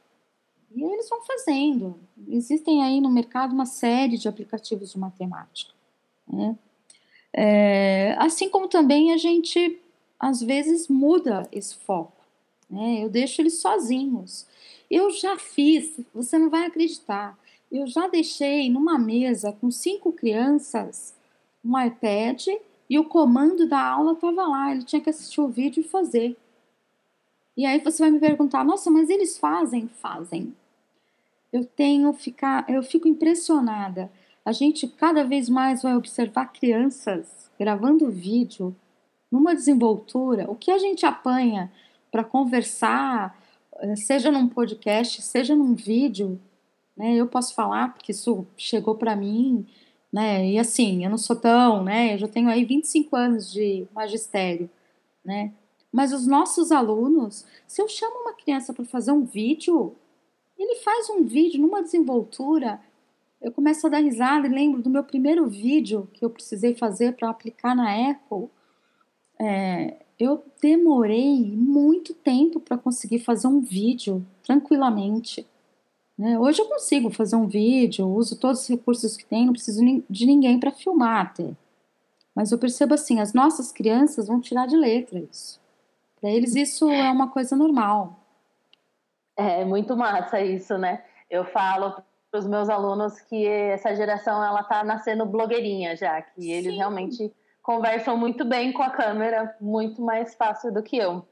E 0.74 0.82
eles 0.82 1.08
vão 1.08 1.22
fazendo. 1.22 1.98
Existem 2.28 2.82
aí 2.82 3.00
no 3.00 3.10
mercado 3.10 3.52
uma 3.52 3.66
série 3.66 4.16
de 4.16 4.28
aplicativos 4.28 4.92
de 4.92 4.98
matemática. 4.98 5.72
Né? 6.26 6.56
É, 7.32 8.16
assim 8.18 8.48
como 8.48 8.68
também 8.68 9.12
a 9.12 9.16
gente, 9.16 9.80
às 10.18 10.40
vezes, 10.40 10.88
muda 10.88 11.48
esse 11.52 11.74
foco. 11.74 12.24
Né? 12.70 13.04
Eu 13.04 13.10
deixo 13.10 13.42
eles 13.42 13.60
sozinhos. 13.60 14.46
Eu 14.92 15.10
já 15.10 15.38
fiz, 15.38 15.98
você 16.12 16.36
não 16.36 16.50
vai 16.50 16.66
acreditar, 16.66 17.38
eu 17.70 17.86
já 17.86 18.08
deixei 18.08 18.68
numa 18.68 18.98
mesa 18.98 19.50
com 19.50 19.70
cinco 19.70 20.12
crianças 20.12 21.14
um 21.64 21.80
iPad 21.80 22.46
e 22.90 22.98
o 22.98 23.04
comando 23.04 23.66
da 23.66 23.80
aula 23.82 24.12
estava 24.12 24.46
lá, 24.46 24.70
ele 24.70 24.82
tinha 24.82 25.00
que 25.00 25.08
assistir 25.08 25.40
o 25.40 25.48
vídeo 25.48 25.80
e 25.80 25.88
fazer. 25.88 26.36
E 27.56 27.64
aí 27.64 27.78
você 27.78 28.02
vai 28.02 28.10
me 28.10 28.20
perguntar, 28.20 28.62
nossa, 28.66 28.90
mas 28.90 29.08
eles 29.08 29.38
fazem? 29.38 29.88
Fazem. 29.88 30.54
Eu 31.50 31.64
tenho 31.64 32.12
ficar, 32.12 32.68
eu 32.68 32.82
fico 32.82 33.08
impressionada. 33.08 34.12
A 34.44 34.52
gente 34.52 34.86
cada 34.86 35.24
vez 35.24 35.48
mais 35.48 35.82
vai 35.82 35.96
observar 35.96 36.52
crianças 36.52 37.50
gravando 37.58 38.10
vídeo 38.10 38.76
numa 39.30 39.54
desenvoltura. 39.54 40.50
O 40.50 40.54
que 40.54 40.70
a 40.70 40.76
gente 40.76 41.06
apanha 41.06 41.72
para 42.10 42.22
conversar, 42.22 43.41
seja 43.96 44.30
num 44.30 44.48
podcast, 44.48 45.22
seja 45.22 45.54
num 45.54 45.74
vídeo, 45.74 46.40
né? 46.96 47.14
Eu 47.14 47.26
posso 47.26 47.54
falar 47.54 47.92
porque 47.92 48.12
isso 48.12 48.46
chegou 48.56 48.94
para 48.94 49.16
mim, 49.16 49.66
né? 50.12 50.46
E 50.50 50.58
assim, 50.58 51.04
eu 51.04 51.10
não 51.10 51.18
sou 51.18 51.36
tão, 51.36 51.82
né? 51.82 52.14
Eu 52.14 52.18
já 52.18 52.28
tenho 52.28 52.48
aí 52.48 52.64
25 52.64 53.16
anos 53.16 53.50
de 53.52 53.86
magistério, 53.94 54.68
né? 55.24 55.52
Mas 55.92 56.12
os 56.12 56.26
nossos 56.26 56.72
alunos, 56.72 57.46
se 57.66 57.82
eu 57.82 57.88
chamo 57.88 58.22
uma 58.22 58.32
criança 58.32 58.72
para 58.72 58.84
fazer 58.84 59.12
um 59.12 59.24
vídeo, 59.24 59.94
ele 60.58 60.76
faz 60.76 61.10
um 61.10 61.24
vídeo 61.24 61.60
numa 61.60 61.82
desenvoltura, 61.82 62.80
eu 63.40 63.50
começo 63.50 63.86
a 63.86 63.90
dar 63.90 63.98
risada 63.98 64.46
e 64.46 64.50
lembro 64.50 64.80
do 64.80 64.88
meu 64.88 65.02
primeiro 65.02 65.48
vídeo 65.48 66.08
que 66.12 66.24
eu 66.24 66.30
precisei 66.30 66.74
fazer 66.74 67.16
para 67.16 67.28
aplicar 67.28 67.74
na 67.74 68.10
Apple. 68.10 68.48
É, 69.38 70.01
eu 70.22 70.44
demorei 70.60 71.52
muito 71.56 72.14
tempo 72.14 72.60
para 72.60 72.78
conseguir 72.78 73.18
fazer 73.18 73.46
um 73.46 73.60
vídeo 73.60 74.24
tranquilamente. 74.42 75.46
Né? 76.16 76.38
Hoje 76.38 76.62
eu 76.62 76.68
consigo 76.68 77.10
fazer 77.10 77.36
um 77.36 77.46
vídeo, 77.46 78.08
uso 78.08 78.38
todos 78.38 78.62
os 78.62 78.68
recursos 78.68 79.16
que 79.16 79.24
tem, 79.24 79.46
não 79.46 79.52
preciso 79.52 79.80
de 80.08 80.26
ninguém 80.26 80.60
para 80.60 80.70
filmar 80.70 81.26
até. 81.26 81.50
Mas 82.34 82.52
eu 82.52 82.58
percebo 82.58 82.94
assim, 82.94 83.20
as 83.20 83.32
nossas 83.32 83.72
crianças 83.72 84.28
vão 84.28 84.40
tirar 84.40 84.66
de 84.66 84.76
letra 84.76 85.18
isso. 85.18 85.60
Para 86.20 86.30
eles 86.30 86.54
isso 86.54 86.88
é 86.88 87.10
uma 87.10 87.28
coisa 87.28 87.56
normal. 87.56 88.18
É 89.36 89.64
muito 89.64 89.96
massa 89.96 90.40
isso, 90.40 90.78
né? 90.78 91.02
Eu 91.28 91.44
falo 91.44 92.02
para 92.30 92.38
os 92.38 92.46
meus 92.46 92.68
alunos 92.68 93.20
que 93.20 93.46
essa 93.46 93.94
geração 93.94 94.42
ela 94.42 94.62
tá 94.62 94.84
nascendo 94.84 95.26
blogueirinha 95.26 95.96
já, 95.96 96.22
que 96.22 96.50
eles 96.50 96.72
Sim. 96.72 96.78
realmente 96.78 97.32
conversam 97.62 98.16
muito 98.16 98.44
bem 98.44 98.72
com 98.72 98.82
a 98.82 98.90
câmera, 98.90 99.56
muito 99.60 100.02
mais 100.02 100.34
fácil 100.34 100.72
do 100.72 100.82
que 100.82 100.96
eu. 100.96 101.24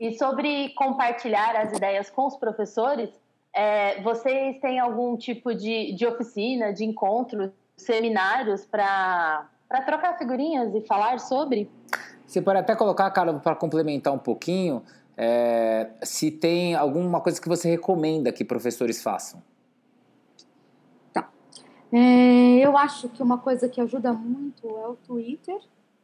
E 0.00 0.16
sobre 0.16 0.70
compartilhar 0.70 1.54
as 1.56 1.76
ideias 1.76 2.08
com 2.08 2.26
os 2.26 2.36
professores, 2.36 3.10
é, 3.54 4.00
vocês 4.02 4.58
têm 4.60 4.78
algum 4.78 5.16
tipo 5.16 5.54
de, 5.54 5.92
de 5.92 6.06
oficina, 6.06 6.72
de 6.72 6.84
encontro, 6.84 7.52
seminários 7.76 8.64
para 8.64 9.48
trocar 9.84 10.16
figurinhas 10.16 10.74
e 10.74 10.80
falar 10.82 11.18
sobre? 11.18 11.70
Você 12.26 12.40
pode 12.40 12.58
até 12.60 12.74
colocar, 12.76 13.10
Carlos, 13.10 13.42
para 13.42 13.56
complementar 13.56 14.12
um 14.12 14.18
pouquinho, 14.18 14.82
é, 15.16 15.90
se 16.02 16.30
tem 16.30 16.74
alguma 16.74 17.20
coisa 17.20 17.40
que 17.40 17.48
você 17.48 17.68
recomenda 17.68 18.32
que 18.32 18.44
professores 18.44 19.02
façam. 19.02 19.42
É, 21.92 22.64
eu 22.64 22.76
acho 22.76 23.08
que 23.08 23.22
uma 23.22 23.38
coisa 23.38 23.68
que 23.68 23.80
ajuda 23.80 24.12
muito 24.12 24.66
é 24.68 24.88
o 24.88 24.96
Twitter. 24.96 25.60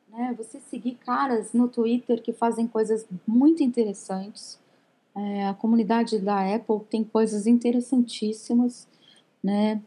Né? 0.09 0.35
Você 0.39 0.61
seguir 0.61 0.95
caras 0.97 1.53
no 1.53 1.69
Twitter 1.69 2.23
que 2.23 2.33
fazem 2.33 2.67
coisas 2.67 3.07
muito 3.27 3.63
interessantes. 3.63 4.59
É, 5.15 5.47
a 5.47 5.55
comunidade 5.55 6.19
da 6.19 6.55
Apple 6.55 6.81
tem 6.91 7.03
coisas 7.03 7.47
interessantíssimas, 7.47 8.87
né? 9.43 9.81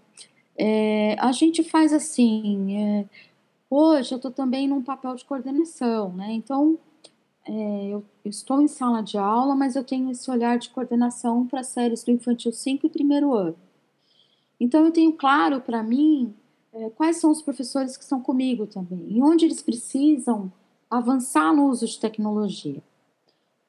É, 0.58 1.16
a 1.20 1.32
gente 1.32 1.64
faz 1.64 1.94
assim. 1.94 2.78
É, 2.78 3.06
hoje 3.70 4.14
eu 4.14 4.18
estou 4.18 4.32
também 4.32 4.68
num 4.68 4.82
papel 4.82 5.16
de 5.16 5.24
coordenação, 5.24 6.12
né? 6.14 6.32
Então 6.34 6.80
é, 7.48 7.88
eu, 7.88 8.04
estou 8.26 8.62
em 8.62 8.68
sala 8.68 9.02
de 9.02 9.18
aula, 9.18 9.56
mas 9.56 9.76
eu 9.76 9.84
tenho 9.84 10.12
esse 10.12 10.30
olhar 10.30 10.58
de 10.58 10.70
coordenação 10.70 11.48
para 11.48 11.64
séries 11.64 12.04
do 12.04 12.12
infantil 12.12 12.52
5 12.52 12.86
e 12.86 12.90
primeiro 12.90 13.34
ano. 13.34 13.56
Então 14.60 14.86
eu 14.86 14.92
tenho 14.92 15.14
claro 15.14 15.62
para 15.62 15.82
mim 15.82 16.34
é, 16.74 16.90
quais 16.90 17.18
são 17.18 17.32
os 17.32 17.42
professores 17.42 17.96
que 17.98 18.04
estão 18.04 18.22
comigo 18.22 18.68
também 18.68 19.06
e 19.10 19.22
onde 19.22 19.46
eles 19.46 19.62
precisam 19.62 20.52
avançar 20.90 21.54
no 21.54 21.70
uso 21.70 21.86
de 21.86 22.00
tecnologia. 22.00 22.82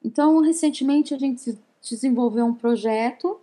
Então, 0.03 0.39
recentemente 0.39 1.13
a 1.13 1.17
gente 1.17 1.57
desenvolveu 1.81 2.45
um 2.45 2.53
projeto 2.53 3.39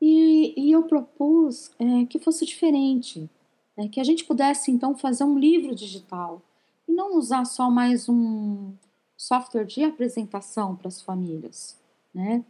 e, 0.00 0.54
e 0.56 0.72
eu 0.72 0.84
propus 0.84 1.70
é, 1.78 2.04
que 2.06 2.18
fosse 2.18 2.46
diferente, 2.46 3.28
né? 3.76 3.88
que 3.88 4.00
a 4.00 4.04
gente 4.04 4.24
pudesse 4.24 4.70
então 4.70 4.96
fazer 4.96 5.24
um 5.24 5.38
livro 5.38 5.74
digital 5.74 6.40
e 6.86 6.92
não 6.92 7.16
usar 7.16 7.44
só 7.44 7.70
mais 7.70 8.08
um 8.08 8.72
software 9.16 9.64
de 9.64 9.82
apresentação 9.82 10.76
para 10.76 10.88
as 10.88 11.00
famílias, 11.00 11.78
né? 12.12 12.44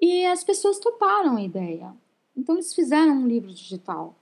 E 0.00 0.26
as 0.26 0.44
pessoas 0.44 0.78
toparam 0.78 1.36
a 1.36 1.42
ideia. 1.42 1.94
Então 2.36 2.56
eles 2.56 2.74
fizeram 2.74 3.14
um 3.14 3.26
livro 3.26 3.52
digital, 3.52 4.16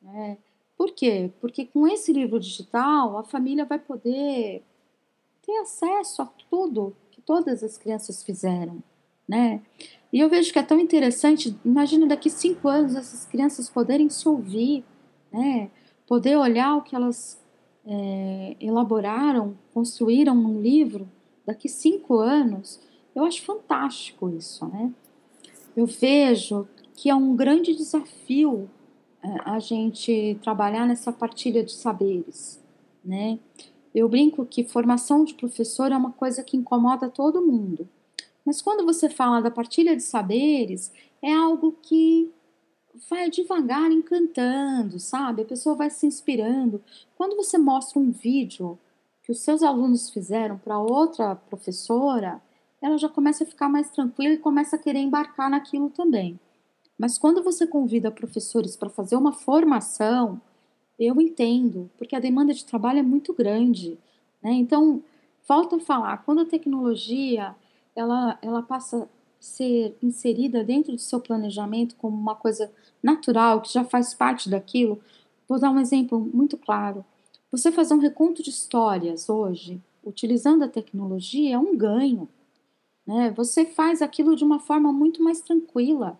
né? 0.00 0.38
Por 0.76 0.92
quê? 0.92 1.30
Porque 1.40 1.66
com 1.66 1.86
esse 1.86 2.12
livro 2.12 2.40
digital 2.40 3.18
a 3.18 3.24
família 3.24 3.64
vai 3.64 3.78
poder 3.78 4.64
ter 5.42 5.56
acesso 5.58 6.22
a 6.22 6.26
tudo 6.48 6.96
que 7.10 7.20
todas 7.20 7.62
as 7.62 7.76
crianças 7.76 8.22
fizeram, 8.22 8.82
né? 9.28 9.62
E 10.12 10.18
eu 10.18 10.28
vejo 10.28 10.52
que 10.52 10.58
é 10.58 10.62
tão 10.62 10.80
interessante, 10.80 11.56
imagina 11.64 12.06
daqui 12.06 12.30
cinco 12.30 12.68
anos 12.68 12.96
essas 12.96 13.24
crianças 13.26 13.68
poderem 13.68 14.08
se 14.08 14.28
ouvir, 14.28 14.84
né? 15.32 15.70
Poder 16.06 16.36
olhar 16.36 16.76
o 16.76 16.82
que 16.82 16.96
elas 16.96 17.40
é, 17.86 18.56
elaboraram, 18.60 19.56
construíram 19.72 20.34
num 20.34 20.60
livro, 20.60 21.08
daqui 21.46 21.68
cinco 21.68 22.18
anos, 22.18 22.80
eu 23.14 23.24
acho 23.24 23.42
fantástico 23.42 24.28
isso, 24.30 24.66
né? 24.66 24.92
Eu 25.76 25.86
vejo 25.86 26.66
que 27.00 27.08
é 27.08 27.14
um 27.14 27.34
grande 27.34 27.74
desafio 27.74 28.68
é, 29.22 29.28
a 29.46 29.58
gente 29.58 30.38
trabalhar 30.42 30.86
nessa 30.86 31.10
partilha 31.10 31.64
de 31.64 31.72
saberes, 31.72 32.62
né? 33.02 33.38
Eu 33.94 34.06
brinco 34.06 34.44
que 34.44 34.64
formação 34.64 35.24
de 35.24 35.32
professor 35.32 35.90
é 35.90 35.96
uma 35.96 36.12
coisa 36.12 36.44
que 36.44 36.58
incomoda 36.58 37.08
todo 37.08 37.40
mundo. 37.40 37.88
Mas 38.44 38.60
quando 38.60 38.84
você 38.84 39.08
fala 39.08 39.40
da 39.40 39.50
partilha 39.50 39.96
de 39.96 40.02
saberes, 40.02 40.92
é 41.22 41.32
algo 41.32 41.74
que 41.80 42.30
vai 43.08 43.30
devagar 43.30 43.90
encantando, 43.90 44.98
sabe? 44.98 45.40
A 45.40 45.46
pessoa 45.46 45.74
vai 45.74 45.88
se 45.88 46.06
inspirando. 46.06 46.82
Quando 47.16 47.34
você 47.34 47.56
mostra 47.56 47.98
um 47.98 48.10
vídeo 48.10 48.78
que 49.22 49.32
os 49.32 49.40
seus 49.40 49.62
alunos 49.62 50.10
fizeram 50.10 50.58
para 50.58 50.78
outra 50.78 51.34
professora, 51.34 52.42
ela 52.82 52.98
já 52.98 53.08
começa 53.08 53.44
a 53.44 53.46
ficar 53.46 53.70
mais 53.70 53.88
tranquila 53.88 54.34
e 54.34 54.38
começa 54.38 54.76
a 54.76 54.78
querer 54.78 54.98
embarcar 54.98 55.48
naquilo 55.48 55.88
também. 55.88 56.38
Mas 57.00 57.16
quando 57.16 57.42
você 57.42 57.66
convida 57.66 58.10
professores 58.10 58.76
para 58.76 58.90
fazer 58.90 59.16
uma 59.16 59.32
formação, 59.32 60.38
eu 60.98 61.18
entendo, 61.18 61.90
porque 61.96 62.14
a 62.14 62.20
demanda 62.20 62.52
de 62.52 62.62
trabalho 62.62 62.98
é 62.98 63.02
muito 63.02 63.32
grande. 63.32 63.96
Né? 64.42 64.52
Então, 64.52 65.02
volto 65.48 65.76
a 65.76 65.80
falar, 65.80 66.18
quando 66.18 66.42
a 66.42 66.44
tecnologia 66.44 67.56
ela, 67.96 68.38
ela 68.42 68.60
passa 68.60 69.04
a 69.04 69.08
ser 69.40 69.96
inserida 70.02 70.62
dentro 70.62 70.92
do 70.92 70.98
seu 70.98 71.18
planejamento 71.18 71.96
como 71.96 72.14
uma 72.14 72.34
coisa 72.34 72.70
natural, 73.02 73.62
que 73.62 73.72
já 73.72 73.82
faz 73.82 74.12
parte 74.12 74.50
daquilo, 74.50 75.00
vou 75.48 75.58
dar 75.58 75.70
um 75.70 75.80
exemplo 75.80 76.20
muito 76.20 76.58
claro. 76.58 77.02
Você 77.50 77.72
fazer 77.72 77.94
um 77.94 77.98
reconto 77.98 78.42
de 78.42 78.50
histórias 78.50 79.30
hoje, 79.30 79.80
utilizando 80.04 80.64
a 80.64 80.68
tecnologia, 80.68 81.54
é 81.54 81.58
um 81.58 81.74
ganho. 81.74 82.28
Né? 83.06 83.32
Você 83.38 83.64
faz 83.64 84.02
aquilo 84.02 84.36
de 84.36 84.44
uma 84.44 84.58
forma 84.58 84.92
muito 84.92 85.22
mais 85.22 85.40
tranquila. 85.40 86.18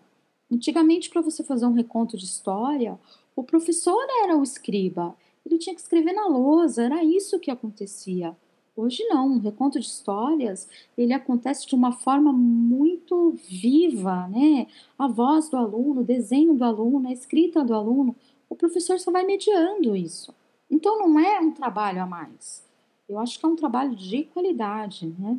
Antigamente, 0.51 1.09
para 1.09 1.21
você 1.21 1.43
fazer 1.43 1.65
um 1.65 1.73
reconto 1.73 2.17
de 2.17 2.25
história, 2.25 2.99
o 3.35 3.43
professor 3.43 4.05
era 4.23 4.35
o 4.35 4.43
escriba. 4.43 5.15
Ele 5.45 5.57
tinha 5.57 5.73
que 5.73 5.81
escrever 5.81 6.13
na 6.13 6.27
lousa, 6.27 6.83
era 6.83 7.03
isso 7.03 7.39
que 7.39 7.49
acontecia. 7.49 8.35
Hoje 8.75 9.03
não, 9.05 9.27
um 9.27 9.39
reconto 9.39 9.79
de 9.79 9.85
histórias, 9.85 10.67
ele 10.97 11.13
acontece 11.13 11.67
de 11.67 11.75
uma 11.75 11.91
forma 11.91 12.31
muito 12.31 13.31
viva, 13.47 14.27
né? 14.27 14.67
A 14.97 15.07
voz 15.07 15.49
do 15.49 15.57
aluno, 15.57 16.01
o 16.01 16.05
desenho 16.05 16.53
do 16.53 16.63
aluno, 16.63 17.07
a 17.07 17.11
escrita 17.13 17.63
do 17.63 17.73
aluno, 17.73 18.15
o 18.49 18.55
professor 18.55 18.99
só 18.99 19.11
vai 19.11 19.25
mediando 19.25 19.95
isso. 19.95 20.33
Então 20.69 20.99
não 20.99 21.19
é 21.19 21.39
um 21.39 21.51
trabalho 21.51 22.01
a 22.01 22.05
mais. 22.05 22.65
Eu 23.07 23.19
acho 23.19 23.39
que 23.39 23.45
é 23.45 23.49
um 23.49 23.55
trabalho 23.55 23.95
de 23.95 24.23
qualidade, 24.25 25.13
né? 25.19 25.37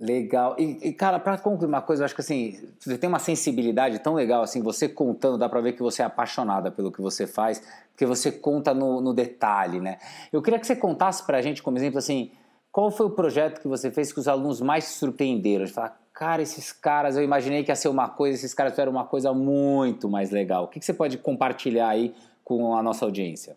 Legal. 0.00 0.54
E, 0.58 0.88
e 0.88 0.92
cara, 0.92 1.18
para 1.18 1.36
concluir 1.38 1.66
uma 1.66 1.82
coisa, 1.82 2.02
eu 2.02 2.04
acho 2.04 2.14
que 2.14 2.20
assim, 2.20 2.56
você 2.78 2.96
tem 2.96 3.08
uma 3.08 3.18
sensibilidade 3.18 3.98
tão 3.98 4.14
legal, 4.14 4.42
assim, 4.42 4.62
você 4.62 4.88
contando, 4.88 5.36
dá 5.36 5.48
para 5.48 5.60
ver 5.60 5.72
que 5.72 5.82
você 5.82 6.02
é 6.02 6.04
apaixonada 6.04 6.70
pelo 6.70 6.92
que 6.92 7.00
você 7.00 7.26
faz, 7.26 7.60
porque 7.90 8.06
você 8.06 8.30
conta 8.30 8.72
no, 8.72 9.00
no 9.00 9.12
detalhe, 9.12 9.80
né? 9.80 9.98
Eu 10.32 10.40
queria 10.40 10.60
que 10.60 10.66
você 10.66 10.76
contasse 10.76 11.26
para 11.26 11.38
a 11.38 11.42
gente, 11.42 11.64
como 11.64 11.76
exemplo, 11.76 11.98
assim, 11.98 12.30
qual 12.70 12.92
foi 12.92 13.06
o 13.06 13.10
projeto 13.10 13.60
que 13.60 13.66
você 13.66 13.90
fez 13.90 14.12
que 14.12 14.20
os 14.20 14.28
alunos 14.28 14.60
mais 14.60 14.84
se 14.84 14.98
surpreenderam? 15.00 15.64
De 15.64 15.72
falar, 15.72 16.00
cara, 16.12 16.42
esses 16.42 16.70
caras, 16.70 17.16
eu 17.16 17.24
imaginei 17.24 17.64
que 17.64 17.72
ia 17.72 17.76
ser 17.76 17.88
uma 17.88 18.08
coisa, 18.08 18.36
esses 18.36 18.54
caras 18.54 18.74
fizeram 18.74 18.92
uma 18.92 19.04
coisa 19.04 19.34
muito 19.34 20.08
mais 20.08 20.30
legal. 20.30 20.64
O 20.64 20.68
que, 20.68 20.78
que 20.78 20.86
você 20.86 20.94
pode 20.94 21.18
compartilhar 21.18 21.88
aí 21.88 22.14
com 22.44 22.72
a 22.76 22.82
nossa 22.84 23.04
audiência? 23.04 23.56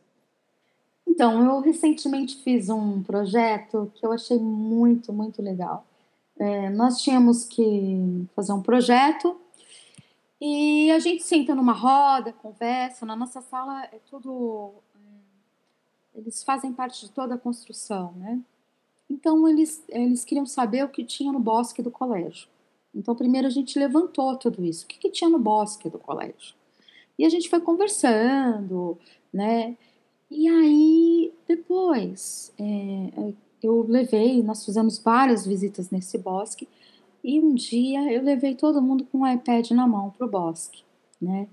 Então, 1.08 1.46
eu 1.46 1.60
recentemente 1.60 2.38
fiz 2.44 2.68
um 2.68 3.04
projeto 3.04 3.92
que 3.94 4.04
eu 4.04 4.12
achei 4.12 4.40
muito, 4.40 5.14
muito 5.14 5.40
legal 5.40 5.86
é, 6.42 6.72
nós 6.72 7.00
tínhamos 7.00 7.46
que 7.46 8.28
fazer 8.36 8.52
um 8.52 8.64
projeto 8.64 9.40
e 10.42 10.90
a 10.90 10.98
gente 10.98 11.22
senta 11.22 11.54
numa 11.54 11.72
roda, 11.72 12.34
conversa. 12.34 13.06
Na 13.06 13.16
nossa 13.16 13.42
sala 13.42 13.84
é 13.84 14.00
tudo. 14.10 14.74
É, 14.96 16.20
eles 16.20 16.44
fazem 16.44 16.74
parte 16.74 17.06
de 17.06 17.12
toda 17.12 17.36
a 17.36 17.38
construção, 17.38 18.14
né? 18.14 18.42
Então 19.08 19.48
eles, 19.48 19.84
eles 19.88 20.26
queriam 20.26 20.48
saber 20.48 20.84
o 20.84 20.90
que 20.90 21.04
tinha 21.04 21.32
no 21.32 21.40
bosque 21.40 21.84
do 21.84 21.92
colégio. 21.92 22.48
Então 22.96 23.14
primeiro 23.14 23.46
a 23.46 23.52
gente 23.52 23.78
levantou 23.78 24.36
tudo 24.36 24.66
isso. 24.66 24.86
O 24.86 24.88
que, 24.88 24.98
que 24.98 25.12
tinha 25.12 25.30
no 25.30 25.38
bosque 25.38 25.92
do 25.92 26.00
colégio? 26.00 26.56
E 27.20 27.24
a 27.24 27.30
gente 27.30 27.50
foi 27.52 27.62
conversando, 27.62 28.98
né? 29.32 29.78
E 30.28 30.50
aí 30.50 31.32
depois 31.48 32.52
é, 32.58 33.32
eu 33.68 33.86
levei, 33.88 34.42
nós 34.44 34.66
fizemos 34.66 35.00
várias 35.00 35.46
visitas 35.46 35.90
nesse 35.90 36.18
bosque 36.18 36.68
e 37.24 37.40
um 37.40 37.54
dia 37.54 38.12
eu 38.12 38.24
levei 38.24 38.56
todo 38.56 38.82
mundo 38.82 39.06
com 39.06 39.20
um 39.20 39.28
iPad 39.28 39.72
na 39.72 39.88
mão 39.88 40.10
para 40.10 40.26
o 40.26 40.30
bosque, 40.30 40.84
né? 41.22 41.48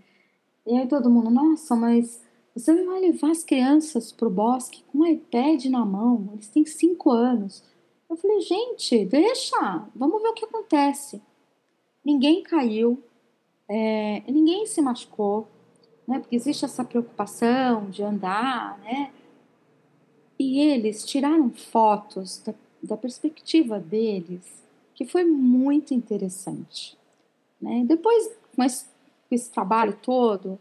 E 0.67 0.77
aí 0.77 0.87
todo 0.87 1.11
mundo, 1.11 1.31
nossa, 1.31 1.75
mas 1.75 2.23
você 2.55 2.85
vai 2.85 3.01
levar 3.01 3.31
as 3.31 3.45
crianças 3.45 4.13
para 4.13 4.29
o 4.29 4.31
bosque 4.31 4.83
com 4.91 4.99
o 4.99 5.07
iPad 5.07 5.65
na 5.67 5.85
mão? 5.85 6.31
Eles 6.33 6.49
têm 6.49 6.67
cinco 6.67 7.11
anos. 7.11 7.63
Eu 8.09 8.17
falei, 8.17 8.41
gente, 8.41 9.05
deixa, 9.05 9.87
vamos 9.95 10.23
ver 10.23 10.29
o 10.29 10.35
que 10.35 10.45
acontece. 10.45 11.23
Ninguém 12.05 12.43
caiu, 12.43 13.03
é, 13.69 14.23
ninguém 14.27 14.67
se 14.67 14.81
machucou, 14.81 15.47
né? 16.07 16.19
Porque 16.19 16.37
existe 16.37 16.65
essa 16.65 16.83
preocupação 16.83 17.91
de 17.91 18.03
andar, 18.03 18.79
né? 18.79 19.13
E 20.39 20.61
eles 20.61 21.05
tiraram 21.05 21.51
fotos 21.51 22.39
da, 22.45 22.55
da 22.83 22.97
perspectiva 22.97 23.81
deles, 23.81 24.63
que 24.95 25.05
foi 25.05 25.25
muito 25.25 25.93
interessante. 25.93 26.97
Né? 27.61 27.85
Depois, 27.87 28.31
com 28.55 28.63
esse, 28.63 28.85
com 29.29 29.35
esse 29.35 29.51
trabalho 29.51 29.97
todo, 30.03 30.59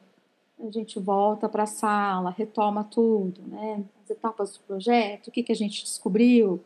a 0.59 0.71
gente 0.71 0.99
volta 0.99 1.47
para 1.47 1.63
a 1.63 1.67
sala, 1.67 2.31
retoma 2.31 2.83
tudo, 2.83 3.41
né? 3.47 3.83
as 4.03 4.09
etapas 4.09 4.57
do 4.57 4.59
projeto, 4.61 5.27
o 5.27 5.31
que, 5.31 5.43
que 5.43 5.51
a 5.51 5.55
gente 5.55 5.83
descobriu. 5.83 6.59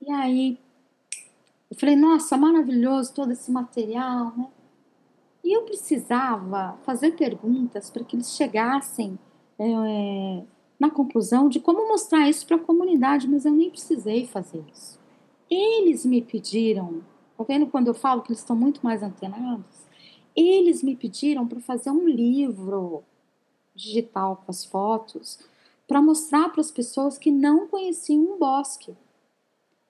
E 0.00 0.10
aí, 0.10 0.58
eu 1.70 1.76
falei, 1.76 1.96
nossa, 1.96 2.36
maravilhoso 2.36 3.12
todo 3.12 3.32
esse 3.32 3.50
material, 3.50 4.32
né? 4.36 4.48
E 5.42 5.56
eu 5.56 5.62
precisava 5.62 6.76
fazer 6.84 7.12
perguntas 7.12 7.88
para 7.88 8.02
que 8.02 8.16
eles 8.16 8.34
chegassem 8.34 9.16
é, 9.58 10.42
na 10.78 10.90
conclusão 10.90 11.48
de 11.48 11.60
como 11.60 11.88
mostrar 11.88 12.28
isso 12.28 12.46
para 12.46 12.56
a 12.56 12.60
comunidade, 12.60 13.28
mas 13.28 13.44
eu 13.44 13.52
nem 13.52 13.70
precisei 13.70 14.26
fazer 14.26 14.62
isso. 14.72 14.98
Eles 15.50 16.04
me 16.04 16.20
pediram, 16.20 17.02
tá 17.36 17.44
vendo 17.44 17.66
quando 17.66 17.88
eu 17.88 17.94
falo 17.94 18.22
que 18.22 18.28
eles 18.28 18.40
estão 18.40 18.56
muito 18.56 18.80
mais 18.82 19.02
antenados? 19.02 19.86
Eles 20.34 20.82
me 20.82 20.94
pediram 20.94 21.46
para 21.46 21.60
fazer 21.60 21.90
um 21.90 22.06
livro 22.06 23.02
digital 23.74 24.42
com 24.44 24.50
as 24.50 24.64
fotos 24.64 25.38
para 25.86 26.02
mostrar 26.02 26.48
para 26.50 26.60
as 26.60 26.70
pessoas 26.70 27.16
que 27.16 27.30
não 27.30 27.68
conheciam 27.68 28.20
um 28.20 28.38
bosque. 28.38 28.94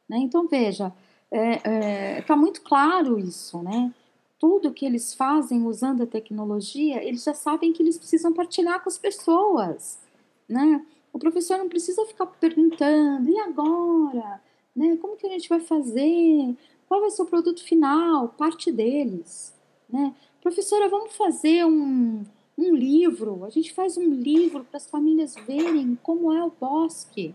Né? 0.08 0.18
Então, 0.18 0.46
veja, 0.46 0.92
está 1.30 1.70
é, 1.70 2.18
é, 2.18 2.22
tá 2.22 2.36
muito 2.36 2.62
claro 2.62 3.18
isso, 3.18 3.62
né? 3.62 3.92
Tudo 4.38 4.72
que 4.72 4.84
eles 4.84 5.14
fazem 5.14 5.66
usando 5.66 6.02
a 6.02 6.06
tecnologia, 6.06 7.02
eles 7.02 7.24
já 7.24 7.32
sabem 7.32 7.72
que 7.72 7.82
eles 7.82 7.96
precisam 7.96 8.32
partilhar 8.32 8.82
com 8.82 8.88
as 8.88 8.98
pessoas 8.98 9.98
né? 10.48 10.84
O 11.12 11.18
professor 11.18 11.56
não 11.58 11.68
precisa 11.68 12.04
ficar 12.04 12.26
perguntando, 12.26 13.30
e 13.30 13.38
agora? 13.40 14.40
Né? 14.74 14.96
Como 14.98 15.16
que 15.16 15.26
a 15.26 15.30
gente 15.30 15.48
vai 15.48 15.60
fazer? 15.60 16.56
Qual 16.86 17.00
vai 17.00 17.10
ser 17.10 17.22
o 17.22 17.26
produto 17.26 17.64
final? 17.64 18.28
Parte 18.28 18.70
deles, 18.70 19.54
né? 19.88 20.14
Professora, 20.42 20.88
vamos 20.88 21.16
fazer 21.16 21.64
um, 21.64 22.22
um 22.56 22.74
livro. 22.74 23.44
A 23.44 23.50
gente 23.50 23.72
faz 23.72 23.96
um 23.96 24.08
livro 24.10 24.64
para 24.64 24.76
as 24.76 24.88
famílias 24.88 25.34
verem 25.46 25.98
como 26.02 26.32
é 26.32 26.44
o 26.44 26.52
bosque. 26.60 27.34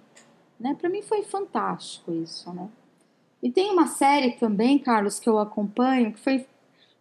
Né? 0.60 0.76
Para 0.76 0.89
mim 0.89 1.02
foi 1.02 1.24
fantástico 1.24 2.13
isso, 2.13 2.54
né? 2.54 2.69
E 3.41 3.52
tem 3.52 3.71
uma 3.71 3.88
série 3.88 4.34
também, 4.34 4.78
Carlos, 4.78 5.19
que 5.19 5.28
eu 5.28 5.39
acompanho, 5.39 6.13
que 6.13 6.19
foi 6.19 6.45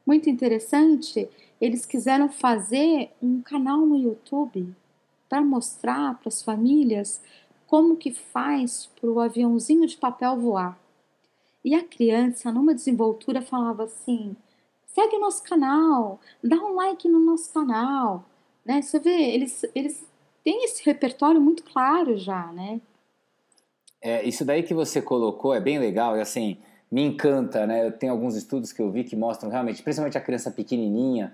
muito 0.06 0.30
interessante. 0.30 1.28
Eles 1.60 1.84
quiseram 1.84 2.30
fazer 2.30 3.10
um 3.22 3.42
canal 3.42 3.84
no 3.84 3.98
YouTube 3.98 4.74
para 5.30 5.40
mostrar 5.40 6.18
para 6.18 6.28
as 6.28 6.42
famílias 6.42 7.22
como 7.66 7.96
que 7.96 8.10
faz 8.10 8.90
para 9.00 9.08
o 9.08 9.20
aviãozinho 9.20 9.86
de 9.86 9.96
papel 9.96 10.36
voar. 10.36 10.76
E 11.64 11.74
a 11.74 11.84
criança, 11.84 12.50
numa 12.50 12.74
desenvoltura, 12.74 13.40
falava 13.40 13.84
assim: 13.84 14.36
segue 14.86 15.16
o 15.16 15.20
nosso 15.20 15.44
canal, 15.44 16.20
dá 16.42 16.56
um 16.56 16.74
like 16.74 17.08
no 17.08 17.20
nosso 17.20 17.52
canal. 17.52 18.24
Né? 18.64 18.82
Você 18.82 18.98
vê, 18.98 19.12
eles, 19.12 19.64
eles 19.74 20.04
têm 20.42 20.64
esse 20.64 20.84
repertório 20.84 21.40
muito 21.40 21.62
claro 21.62 22.18
já, 22.18 22.50
né? 22.52 22.80
É, 24.02 24.26
isso 24.26 24.44
daí 24.44 24.62
que 24.62 24.74
você 24.74 25.00
colocou 25.00 25.54
é 25.54 25.60
bem 25.60 25.78
legal 25.78 26.16
e 26.16 26.20
assim, 26.20 26.56
me 26.90 27.02
encanta, 27.02 27.66
né? 27.66 27.86
Eu 27.86 27.92
tenho 27.92 28.12
alguns 28.12 28.34
estudos 28.34 28.72
que 28.72 28.82
eu 28.82 28.90
vi 28.90 29.04
que 29.04 29.14
mostram 29.14 29.50
realmente, 29.50 29.82
principalmente 29.82 30.18
a 30.18 30.20
criança 30.20 30.50
pequenininha, 30.50 31.32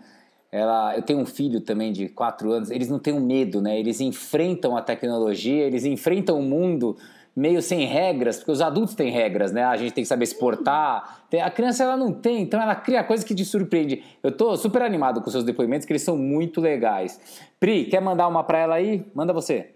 ela, 0.51 0.97
eu 0.97 1.03
tenho 1.03 1.19
um 1.19 1.27
filho 1.27 1.61
também 1.61 1.93
de 1.93 2.09
4 2.09 2.51
anos, 2.53 2.71
eles 2.71 2.89
não 2.89 2.99
têm 2.99 3.13
um 3.13 3.21
medo, 3.21 3.61
né? 3.61 3.79
Eles 3.79 4.01
enfrentam 4.01 4.77
a 4.77 4.83
tecnologia, 4.83 5.65
eles 5.65 5.85
enfrentam 5.85 6.39
o 6.39 6.43
mundo 6.43 6.97
meio 7.35 7.61
sem 7.61 7.85
regras, 7.85 8.39
porque 8.39 8.51
os 8.51 8.63
adultos 8.63 8.95
têm 8.95 9.11
regras, 9.11 9.53
né? 9.53 9.63
A 9.63 9.77
gente 9.77 9.93
tem 9.93 10.03
que 10.03 10.09
saber 10.09 10.25
exportar. 10.25 11.27
A 11.43 11.51
criança 11.51 11.85
ela 11.85 11.97
não 11.97 12.11
tem, 12.11 12.41
então 12.41 12.61
ela 12.63 12.75
cria 12.75 13.05
coisas 13.05 13.27
que 13.27 13.35
te 13.35 13.45
surpreende. 13.45 14.03
Eu 14.23 14.33
tô 14.33 14.57
super 14.57 14.81
animado 14.81 15.21
com 15.21 15.31
seus 15.31 15.45
depoimentos, 15.45 15.87
que 15.87 15.93
eles 15.93 16.01
são 16.01 16.17
muito 16.17 16.63
legais. 16.63 17.45
Pri, 17.61 17.85
quer 17.85 18.01
mandar 18.01 18.27
uma 18.27 18.43
para 18.43 18.59
ela 18.59 18.75
aí? 18.77 19.05
Manda 19.15 19.35
você. 19.35 19.75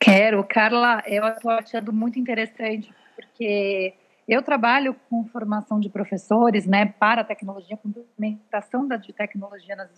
Quero, 0.00 0.42
Carla, 0.44 1.00
eu 1.06 1.24
estou 1.28 1.52
achando 1.52 1.92
muito 1.92 2.18
interessante, 2.18 2.92
porque 3.14 3.94
eu 4.28 4.42
trabalho 4.42 4.94
com 5.08 5.24
formação 5.26 5.78
de 5.78 5.88
professores, 5.88 6.66
né, 6.66 6.86
para 6.86 7.20
a 7.20 7.24
tecnologia, 7.24 7.76
com 7.76 7.88
implementação 7.88 8.86
da 8.86 8.96
de 8.96 9.12
tecnologia 9.12 9.76
nas 9.76 9.90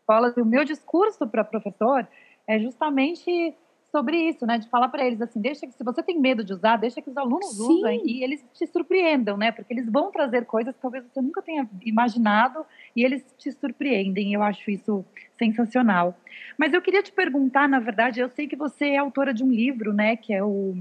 escolas. 0.00 0.36
E 0.36 0.40
o 0.40 0.46
meu 0.46 0.64
discurso 0.64 1.26
para 1.26 1.44
professor 1.44 2.06
é 2.46 2.58
justamente 2.58 3.56
sobre 3.92 4.16
isso, 4.16 4.46
né? 4.46 4.56
De 4.56 4.68
falar 4.70 4.88
para 4.88 5.06
eles 5.06 5.20
assim, 5.20 5.38
deixa 5.38 5.66
que 5.66 5.74
se 5.74 5.84
você 5.84 6.02
tem 6.02 6.18
medo 6.18 6.42
de 6.42 6.54
usar, 6.54 6.76
deixa 6.76 7.02
que 7.02 7.10
os 7.10 7.16
alunos 7.16 7.50
Sim. 7.50 7.62
usem 7.62 8.02
e 8.06 8.24
eles 8.24 8.42
te 8.54 8.66
surpreendam, 8.66 9.36
né? 9.36 9.52
Porque 9.52 9.72
eles 9.72 9.86
vão 9.86 10.10
trazer 10.10 10.46
coisas 10.46 10.74
que 10.74 10.80
talvez 10.80 11.04
você 11.04 11.20
nunca 11.20 11.42
tenha 11.42 11.68
imaginado 11.82 12.64
e 12.96 13.04
eles 13.04 13.22
te 13.36 13.52
surpreendem. 13.52 14.32
Eu 14.32 14.42
acho 14.42 14.70
isso 14.70 15.04
sensacional. 15.38 16.16
Mas 16.56 16.72
eu 16.72 16.80
queria 16.80 17.02
te 17.02 17.12
perguntar, 17.12 17.68
na 17.68 17.80
verdade, 17.80 18.20
eu 18.20 18.30
sei 18.30 18.48
que 18.48 18.56
você 18.56 18.86
é 18.86 18.98
autora 18.98 19.34
de 19.34 19.44
um 19.44 19.50
livro, 19.50 19.92
né? 19.92 20.16
Que 20.16 20.32
é 20.32 20.42
o 20.42 20.74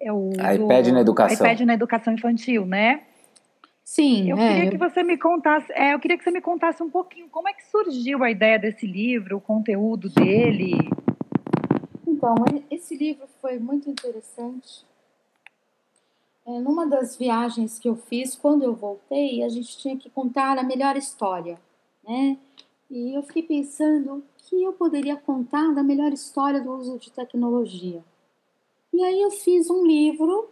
é 0.00 0.12
o 0.12 0.30
iPad 0.30 0.86
do, 0.86 0.92
na 0.92 1.00
educação. 1.00 1.46
iPad 1.46 1.60
na 1.60 1.74
educação 1.74 2.12
infantil, 2.12 2.64
né? 2.64 3.02
Sim. 3.84 4.30
Eu 4.30 4.38
é, 4.38 4.54
queria 4.54 4.70
que 4.70 4.76
você 4.76 5.02
me 5.02 5.16
contasse, 5.16 5.72
é, 5.72 5.94
eu 5.94 5.98
queria 5.98 6.18
que 6.18 6.24
você 6.24 6.30
me 6.30 6.40
contasse 6.40 6.82
um 6.82 6.90
pouquinho 6.90 7.28
como 7.30 7.48
é 7.48 7.54
que 7.54 7.66
surgiu 7.66 8.22
a 8.22 8.30
ideia 8.30 8.58
desse 8.58 8.86
livro, 8.86 9.38
o 9.38 9.40
conteúdo 9.40 10.08
dele. 10.10 10.72
Então, 12.06 12.34
esse 12.70 12.96
livro 12.96 13.26
foi 13.40 13.58
muito 13.58 13.88
interessante. 13.88 14.86
É, 16.46 16.60
numa 16.60 16.86
das 16.86 17.16
viagens 17.16 17.78
que 17.78 17.88
eu 17.88 17.96
fiz, 17.96 18.34
quando 18.36 18.62
eu 18.62 18.74
voltei, 18.74 19.42
a 19.42 19.48
gente 19.48 19.78
tinha 19.78 19.96
que 19.96 20.10
contar 20.10 20.58
a 20.58 20.62
melhor 20.62 20.96
história, 20.96 21.58
né? 22.06 22.38
E 22.90 23.14
eu 23.14 23.22
fiquei 23.22 23.42
pensando 23.42 24.16
o 24.16 24.22
que 24.36 24.62
eu 24.62 24.72
poderia 24.72 25.16
contar 25.16 25.74
da 25.74 25.82
melhor 25.82 26.12
história 26.12 26.60
do 26.60 26.72
uso 26.72 26.98
de 26.98 27.10
tecnologia. 27.10 28.02
E 28.98 29.04
aí 29.04 29.22
eu 29.22 29.30
fiz 29.30 29.70
um 29.70 29.86
livro 29.86 30.50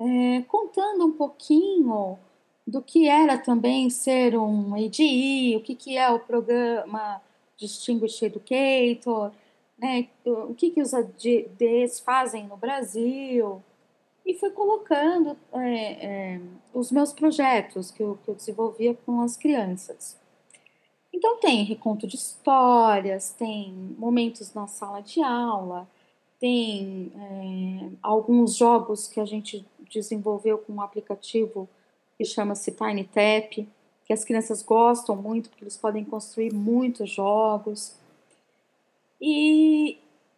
é, 0.00 0.42
contando 0.48 1.06
um 1.06 1.12
pouquinho 1.12 2.18
do 2.66 2.82
que 2.82 3.08
era 3.08 3.38
também 3.38 3.88
ser 3.88 4.36
um 4.36 4.74
ADI, 4.74 5.54
o 5.56 5.60
que, 5.60 5.76
que 5.76 5.96
é 5.96 6.10
o 6.10 6.18
programa 6.18 7.22
Distinguished 7.56 8.24
Educator, 8.24 9.30
né, 9.78 10.08
o 10.26 10.52
que, 10.54 10.70
que 10.70 10.82
os 10.82 10.92
ADs 10.92 12.00
fazem 12.00 12.48
no 12.48 12.56
Brasil, 12.56 13.62
e 14.26 14.34
fui 14.34 14.50
colocando 14.50 15.36
é, 15.52 15.92
é, 16.04 16.40
os 16.74 16.90
meus 16.90 17.12
projetos 17.12 17.92
que 17.92 18.02
eu, 18.02 18.18
que 18.24 18.28
eu 18.28 18.34
desenvolvia 18.34 18.98
com 19.06 19.20
as 19.20 19.36
crianças. 19.36 20.18
Então 21.12 21.36
tem 21.36 21.62
reconto 21.62 22.08
de 22.08 22.16
histórias, 22.16 23.30
tem 23.30 23.72
momentos 23.96 24.52
na 24.52 24.66
sala 24.66 25.00
de 25.00 25.22
aula, 25.22 25.86
tem 26.44 27.10
é, 27.16 27.96
alguns 28.02 28.54
jogos 28.54 29.08
que 29.08 29.18
a 29.18 29.24
gente 29.24 29.66
desenvolveu 29.90 30.58
com 30.58 30.74
um 30.74 30.82
aplicativo 30.82 31.66
que 32.18 32.24
chama-se 32.26 32.70
Tiny 32.70 33.04
Tap, 33.04 33.66
que 34.04 34.12
as 34.12 34.26
crianças 34.26 34.62
gostam 34.62 35.16
muito 35.16 35.48
porque 35.48 35.64
eles 35.64 35.78
podem 35.78 36.04
construir 36.04 36.52
muitos 36.52 37.08
jogos. 37.08 37.96
E, 39.18 39.96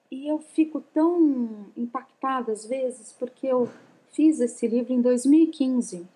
e 0.08 0.28
eu 0.28 0.38
fico 0.38 0.80
tão 0.94 1.66
impactada 1.76 2.52
às 2.52 2.64
vezes 2.64 3.12
porque 3.18 3.44
eu 3.48 3.68
fiz 4.12 4.38
esse 4.38 4.68
livro 4.68 4.92
em 4.92 5.02
2015 5.02 6.06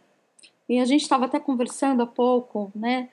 e 0.69 0.79
a 0.79 0.85
gente 0.85 1.03
estava 1.03 1.25
até 1.25 1.41
conversando 1.41 2.01
há 2.01 2.07
pouco, 2.07 2.71
né? 2.77 3.11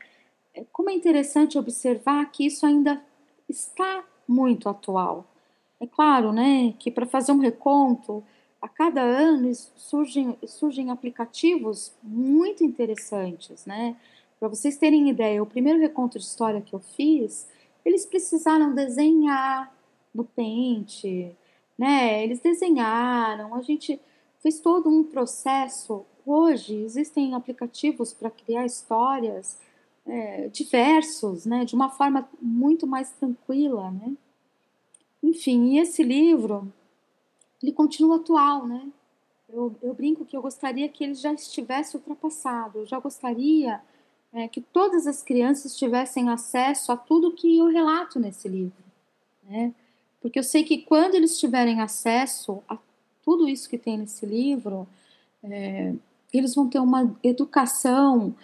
É, 0.54 0.64
como 0.72 0.92
é 0.92 0.94
interessante 0.94 1.58
observar 1.58 2.32
que 2.32 2.46
isso 2.46 2.68
ainda 2.68 3.04
está 3.50 4.06
muito 4.28 4.70
atual. 4.70 5.26
É 5.80 5.86
claro, 5.86 6.32
né, 6.34 6.74
que 6.80 6.90
para 6.90 7.06
fazer 7.06 7.32
um 7.32 7.40
reconto, 7.40 8.24
a 8.62 8.68
cada 8.68 9.02
ano 9.02 9.54
surgem, 9.76 10.38
surgem 10.48 10.90
aplicativos 10.90 11.94
muito 12.02 12.64
interessantes, 12.64 13.66
né? 13.66 13.96
Para 14.40 14.50
vocês 14.50 14.78
terem 14.78 15.10
ideia, 15.10 15.42
o 15.42 15.46
primeiro 15.46 15.80
reconto 15.80 16.18
de 16.18 16.26
história 16.26 16.62
que 16.62 16.74
eu 16.74 16.80
fiz, 16.80 17.48
eles 17.86 18.06
precisaram 18.06 18.74
desenhar 18.74 19.72
no 20.14 20.24
pente, 20.24 21.36
né? 21.78 22.24
Eles 22.24 22.40
desenharam, 22.40 23.54
a 23.56 23.62
gente 23.62 24.00
fez 24.42 24.60
todo 24.60 24.90
um 24.90 25.04
processo. 25.04 26.06
Hoje 26.26 26.76
existem 26.76 27.36
aplicativos 27.36 28.14
para 28.14 28.30
criar 28.32 28.66
histórias 28.66 29.60
é, 30.06 30.48
diversos, 30.50 31.46
né? 31.46 31.64
De 31.66 31.76
uma 31.76 31.90
forma 31.90 32.28
muito 32.42 32.88
mais 32.88 33.12
tranquila, 33.12 33.92
né? 33.92 34.14
Enfim, 35.22 35.74
e 35.74 35.80
esse 35.80 36.04
livro, 36.04 36.72
ele 37.62 37.72
continua 37.72 38.18
atual, 38.18 38.68
né? 38.68 38.88
Eu, 39.50 39.76
eu 39.82 39.94
brinco 39.94 40.26
que 40.26 40.36
eu 40.36 40.42
gostaria 40.42 40.90
que 40.90 41.04
ele 41.04 41.16
já 41.16 41.34
estivesse 41.34 41.96
ultrapassado. 41.96 42.80
Eu 42.80 42.86
já 42.86 43.00
gostaria 43.00 43.82
é, 44.34 44.48
que 44.48 44.62
todas 44.62 45.08
as 45.08 45.24
crianças 45.24 45.78
tivessem 45.78 46.30
acesso 46.30 46.92
a 46.92 46.98
tudo 46.98 47.32
que 47.32 47.58
eu 47.58 47.68
relato 47.68 48.20
nesse 48.20 48.48
livro, 48.48 48.84
né? 49.44 49.74
Porque 50.22 50.40
eu 50.40 50.44
sei 50.44 50.64
que 50.64 50.80
quando 50.80 51.16
eles 51.16 51.40
tiverem 51.40 51.80
acesso 51.80 52.62
a 52.68 52.78
tudo 53.24 53.48
isso 53.48 53.70
que 53.70 53.78
tem 53.78 53.98
nesse 53.98 54.26
livro, 54.26 54.88
é, 55.44 55.94
eles 56.34 56.54
vão 56.54 56.68
ter 56.68 56.80
uma 56.80 57.16
educação, 57.24 58.36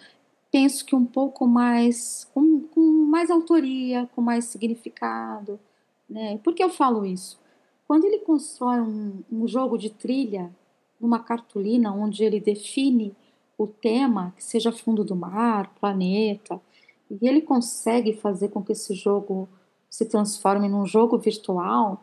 penso 0.50 0.84
que 0.84 0.94
um 0.94 1.04
pouco 1.04 1.46
mais, 1.46 2.26
com, 2.32 2.60
com 2.60 2.80
mais 2.80 3.30
autoria, 3.30 4.08
com 4.14 4.22
mais 4.22 4.46
significado, 4.46 5.58
né? 6.08 6.38
Por 6.38 6.54
que 6.54 6.62
eu 6.62 6.70
falo 6.70 7.04
isso? 7.04 7.38
Quando 7.86 8.04
ele 8.04 8.18
constrói 8.18 8.80
um, 8.80 9.22
um 9.30 9.46
jogo 9.46 9.76
de 9.76 9.90
trilha, 9.90 10.50
numa 11.00 11.18
cartolina 11.18 11.92
onde 11.92 12.24
ele 12.24 12.40
define 12.40 13.14
o 13.58 13.66
tema, 13.66 14.32
que 14.36 14.42
seja 14.42 14.72
fundo 14.72 15.04
do 15.04 15.14
mar, 15.14 15.72
planeta, 15.78 16.60
e 17.10 17.28
ele 17.28 17.42
consegue 17.42 18.14
fazer 18.14 18.48
com 18.48 18.62
que 18.62 18.72
esse 18.72 18.94
jogo 18.94 19.48
se 19.88 20.06
transforme 20.06 20.68
num 20.68 20.86
jogo 20.86 21.18
virtual, 21.18 22.02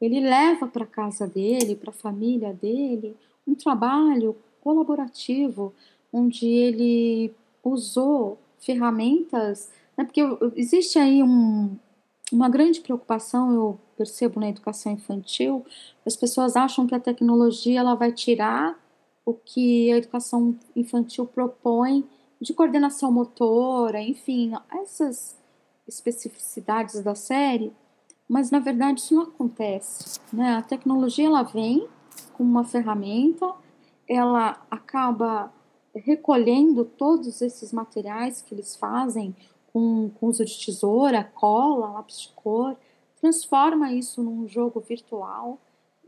ele 0.00 0.20
leva 0.20 0.66
para 0.66 0.86
casa 0.86 1.26
dele, 1.26 1.76
para 1.76 1.90
a 1.90 1.94
família 1.94 2.52
dele, 2.52 3.16
um 3.46 3.54
trabalho 3.54 4.36
colaborativo, 4.60 5.74
onde 6.12 6.46
ele 6.46 7.32
usou 7.62 8.38
ferramentas, 8.58 9.70
né, 9.96 10.04
porque 10.04 10.22
existe 10.56 10.98
aí 10.98 11.22
um, 11.22 11.76
uma 12.32 12.48
grande 12.48 12.80
preocupação, 12.80 13.52
eu 13.52 13.80
percebo 13.96 14.40
na 14.40 14.48
educação 14.48 14.92
infantil, 14.92 15.64
as 16.04 16.16
pessoas 16.16 16.56
acham 16.56 16.86
que 16.86 16.94
a 16.94 17.00
tecnologia 17.00 17.80
ela 17.80 17.94
vai 17.94 18.12
tirar 18.12 18.78
o 19.24 19.32
que 19.34 19.92
a 19.92 19.96
educação 19.96 20.56
infantil 20.74 21.26
propõe 21.26 22.04
de 22.40 22.52
coordenação 22.52 23.10
motora, 23.10 24.00
enfim, 24.00 24.52
essas 24.70 25.36
especificidades 25.86 27.02
da 27.02 27.14
série, 27.14 27.72
mas 28.28 28.50
na 28.50 28.58
verdade 28.58 29.00
isso 29.00 29.14
não 29.14 29.22
acontece. 29.22 30.20
Né? 30.32 30.54
A 30.56 30.62
tecnologia 30.62 31.26
ela 31.26 31.42
vem 31.42 31.88
com 32.34 32.42
uma 32.42 32.64
ferramenta, 32.64 33.52
ela 34.08 34.60
acaba 34.70 35.52
recolhendo 35.94 36.84
todos 36.84 37.40
esses 37.40 37.72
materiais 37.72 38.42
que 38.42 38.54
eles 38.54 38.76
fazem 38.76 39.34
com, 39.76 40.08
com 40.08 40.28
uso 40.28 40.42
de 40.42 40.64
tesoura, 40.64 41.22
cola, 41.22 41.92
lápis 41.92 42.22
de 42.22 42.28
cor, 42.30 42.74
transforma 43.20 43.92
isso 43.92 44.22
num 44.22 44.48
jogo 44.48 44.80
virtual 44.80 45.58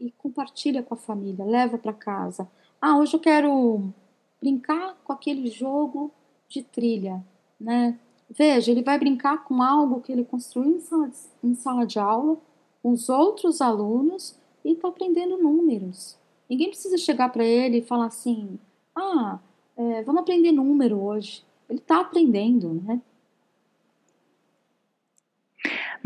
e 0.01 0.11
compartilha 0.13 0.83
com 0.83 0.95
a 0.95 0.97
família, 0.97 1.45
leva 1.45 1.77
para 1.77 1.93
casa. 1.93 2.49
Ah, 2.81 2.97
hoje 2.97 3.15
eu 3.15 3.21
quero 3.21 3.93
brincar 4.41 4.97
com 5.05 5.13
aquele 5.13 5.51
jogo 5.51 6.11
de 6.49 6.63
trilha, 6.63 7.23
né? 7.61 7.99
Veja, 8.31 8.71
ele 8.71 8.83
vai 8.83 8.99
brincar 8.99 9.45
com 9.45 9.63
algo 9.63 10.01
que 10.01 10.13
ele 10.13 10.25
construiu 10.25 10.77
em 10.77 10.81
sala 10.81 11.09
de, 11.09 11.19
em 11.45 11.55
sala 11.55 11.87
de 11.87 11.99
aula, 11.99 12.39
com 12.83 12.93
os 12.93 13.11
outros 13.11 13.61
alunos 13.61 14.35
e 14.65 14.73
está 14.73 14.89
aprendendo 14.89 15.37
números. 15.37 16.17
Ninguém 16.49 16.71
precisa 16.71 16.97
chegar 16.97 17.29
para 17.31 17.45
ele 17.45 17.79
e 17.79 17.83
falar 17.83 18.07
assim: 18.07 18.59
ah, 18.97 19.39
é, 19.77 20.03
vamos 20.05 20.23
aprender 20.23 20.53
número 20.53 20.99
hoje. 20.99 21.45
Ele 21.69 21.81
está 21.81 22.01
aprendendo, 22.01 22.73
né? 22.73 23.03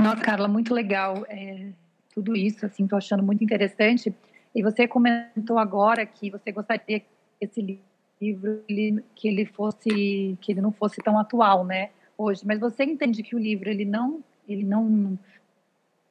Nossa, 0.03 0.21
Carla, 0.21 0.49
muito 0.49 0.75
legal 0.75 1.25
é, 1.29 1.69
tudo 2.13 2.35
isso, 2.35 2.67
assim, 2.67 2.89
tô 2.89 2.97
achando 2.97 3.23
muito 3.23 3.45
interessante. 3.45 4.13
E 4.53 4.61
você 4.61 4.89
comentou 4.89 5.59
agora 5.59 6.05
que 6.05 6.29
você 6.29 6.51
gostaria 6.51 7.01
que 7.01 7.07
esse 7.41 7.81
livro 8.21 8.63
ele, 8.69 9.05
que 9.15 9.29
ele 9.29 9.47
fosse 9.47 10.37
que 10.41 10.53
ele 10.53 10.61
não 10.61 10.73
fosse 10.73 11.01
tão 11.01 11.19
atual, 11.19 11.65
né, 11.65 11.91
hoje. 12.19 12.43
Mas 12.45 12.59
você 12.59 12.83
entende 12.83 13.23
que 13.23 13.37
o 13.37 13.39
livro 13.39 13.71
ele 13.71 13.85
não 13.85 14.23
ele 14.49 14.65
não 14.65 15.17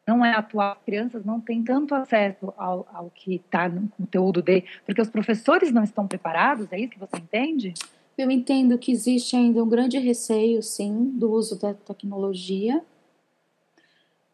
não 0.07 0.25
é 0.25 0.33
atual. 0.33 0.71
As 0.71 0.83
crianças 0.85 1.25
não 1.25 1.41
têm 1.41 1.61
tanto 1.61 1.93
acesso 1.93 2.53
ao, 2.57 2.87
ao 2.93 3.09
que 3.09 3.35
está 3.35 3.67
no 3.67 3.89
conteúdo 3.89 4.41
dele, 4.41 4.65
porque 4.85 5.01
os 5.01 5.09
professores 5.09 5.71
não 5.71 5.83
estão 5.83 6.07
preparados. 6.07 6.71
É 6.71 6.79
isso 6.79 6.93
que 6.93 6.99
você 6.99 7.17
entende? 7.17 7.73
Eu 8.17 8.31
entendo 8.31 8.77
que 8.77 8.91
existe 8.91 9.35
ainda 9.35 9.61
um 9.61 9.69
grande 9.69 9.97
receio, 9.99 10.63
sim, 10.63 11.11
do 11.13 11.29
uso 11.31 11.59
da 11.59 11.73
tecnologia 11.73 12.81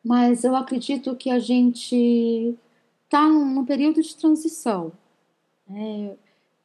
mas 0.07 0.45
eu 0.45 0.55
acredito 0.55 1.13
que 1.17 1.29
a 1.29 1.37
gente 1.37 2.57
está 3.03 3.27
num, 3.27 3.45
num, 3.53 3.65
período 3.65 4.01
de 4.01 4.15
transição. 4.15 4.93
Né? 5.67 6.15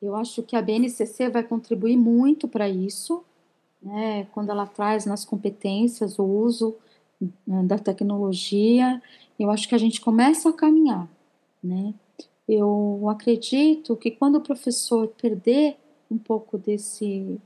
Eu 0.00 0.14
acho 0.14 0.44
que 0.44 0.54
a 0.54 0.62
BNCC 0.62 1.28
vai 1.28 1.42
contribuir 1.42 1.96
muito 1.96 2.46
para 2.46 2.68
isso, 2.68 3.24
né? 3.82 4.28
quando 4.30 4.50
ela 4.50 4.64
traz 4.64 5.06
nas 5.06 5.24
competências 5.24 6.20
o 6.20 6.24
uso 6.24 6.76
né, 7.44 7.64
da 7.64 7.80
tecnologia. 7.80 9.02
Eu 9.36 9.50
acho 9.50 9.68
que 9.68 9.74
a 9.74 9.78
gente 9.78 10.00
começa 10.00 10.50
a 10.50 10.52
caminhar. 10.52 11.08
né? 11.60 11.92
Eu 12.46 13.08
acredito 13.08 13.96
que 13.96 14.12
quando 14.12 14.36
o 14.36 14.40
professor 14.40 15.08
perder 15.08 15.76
um 16.08 16.18
pouco 16.18 16.56
desse 16.56 17.40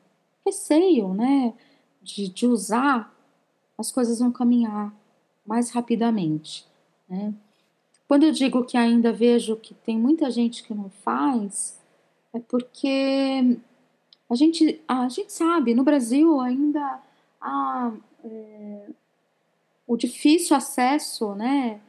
receio, 0.44 1.14
né, 1.14 1.55
de, 2.03 2.28
de 2.28 2.47
usar, 2.47 3.14
as 3.78 3.90
coisas 3.90 4.18
vão 4.18 4.30
caminhar 4.30 4.94
mais 5.47 5.70
rapidamente, 5.70 6.66
né? 7.09 7.32
Quando 8.09 8.24
eu 8.24 8.32
digo 8.32 8.64
que 8.64 8.76
ainda 8.76 9.12
vejo 9.12 9.57
que 9.57 9.74
tem 9.74 9.99
muita 9.99 10.30
gente 10.30 10.62
que 10.62 10.72
não 10.72 10.88
faz, 10.88 11.80
é 12.32 12.38
porque 12.38 13.59
a 14.30 14.34
gente, 14.34 14.80
a 14.86 15.09
gente 15.09 15.32
sabe, 15.32 15.74
no 15.74 15.82
Brasil 15.82 16.40
ainda 16.40 17.01
há 17.40 17.92
é, 18.24 18.88
o 19.86 19.97
difícil 19.97 20.57
acesso 20.57 21.34
né, 21.34 21.80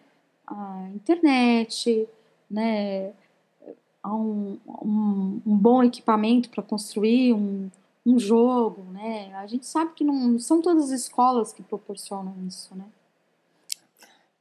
à 0.45 0.89
internet, 0.95 2.07
né, 2.49 3.13
a 4.01 4.13
um, 4.13 4.57
um, 4.81 5.41
um 5.45 5.57
bom 5.57 5.83
equipamento 5.83 6.49
para 6.49 6.63
construir 6.63 7.33
um, 7.33 7.69
um 8.05 8.19
jogo. 8.19 8.83
Né? 8.91 9.33
A 9.35 9.45
gente 9.47 9.65
sabe 9.65 9.93
que 9.93 10.03
não 10.03 10.39
são 10.39 10.61
todas 10.61 10.85
as 10.85 11.01
escolas 11.01 11.53
que 11.53 11.61
proporcionam 11.61 12.33
isso. 12.47 12.75
Né? 12.75 12.85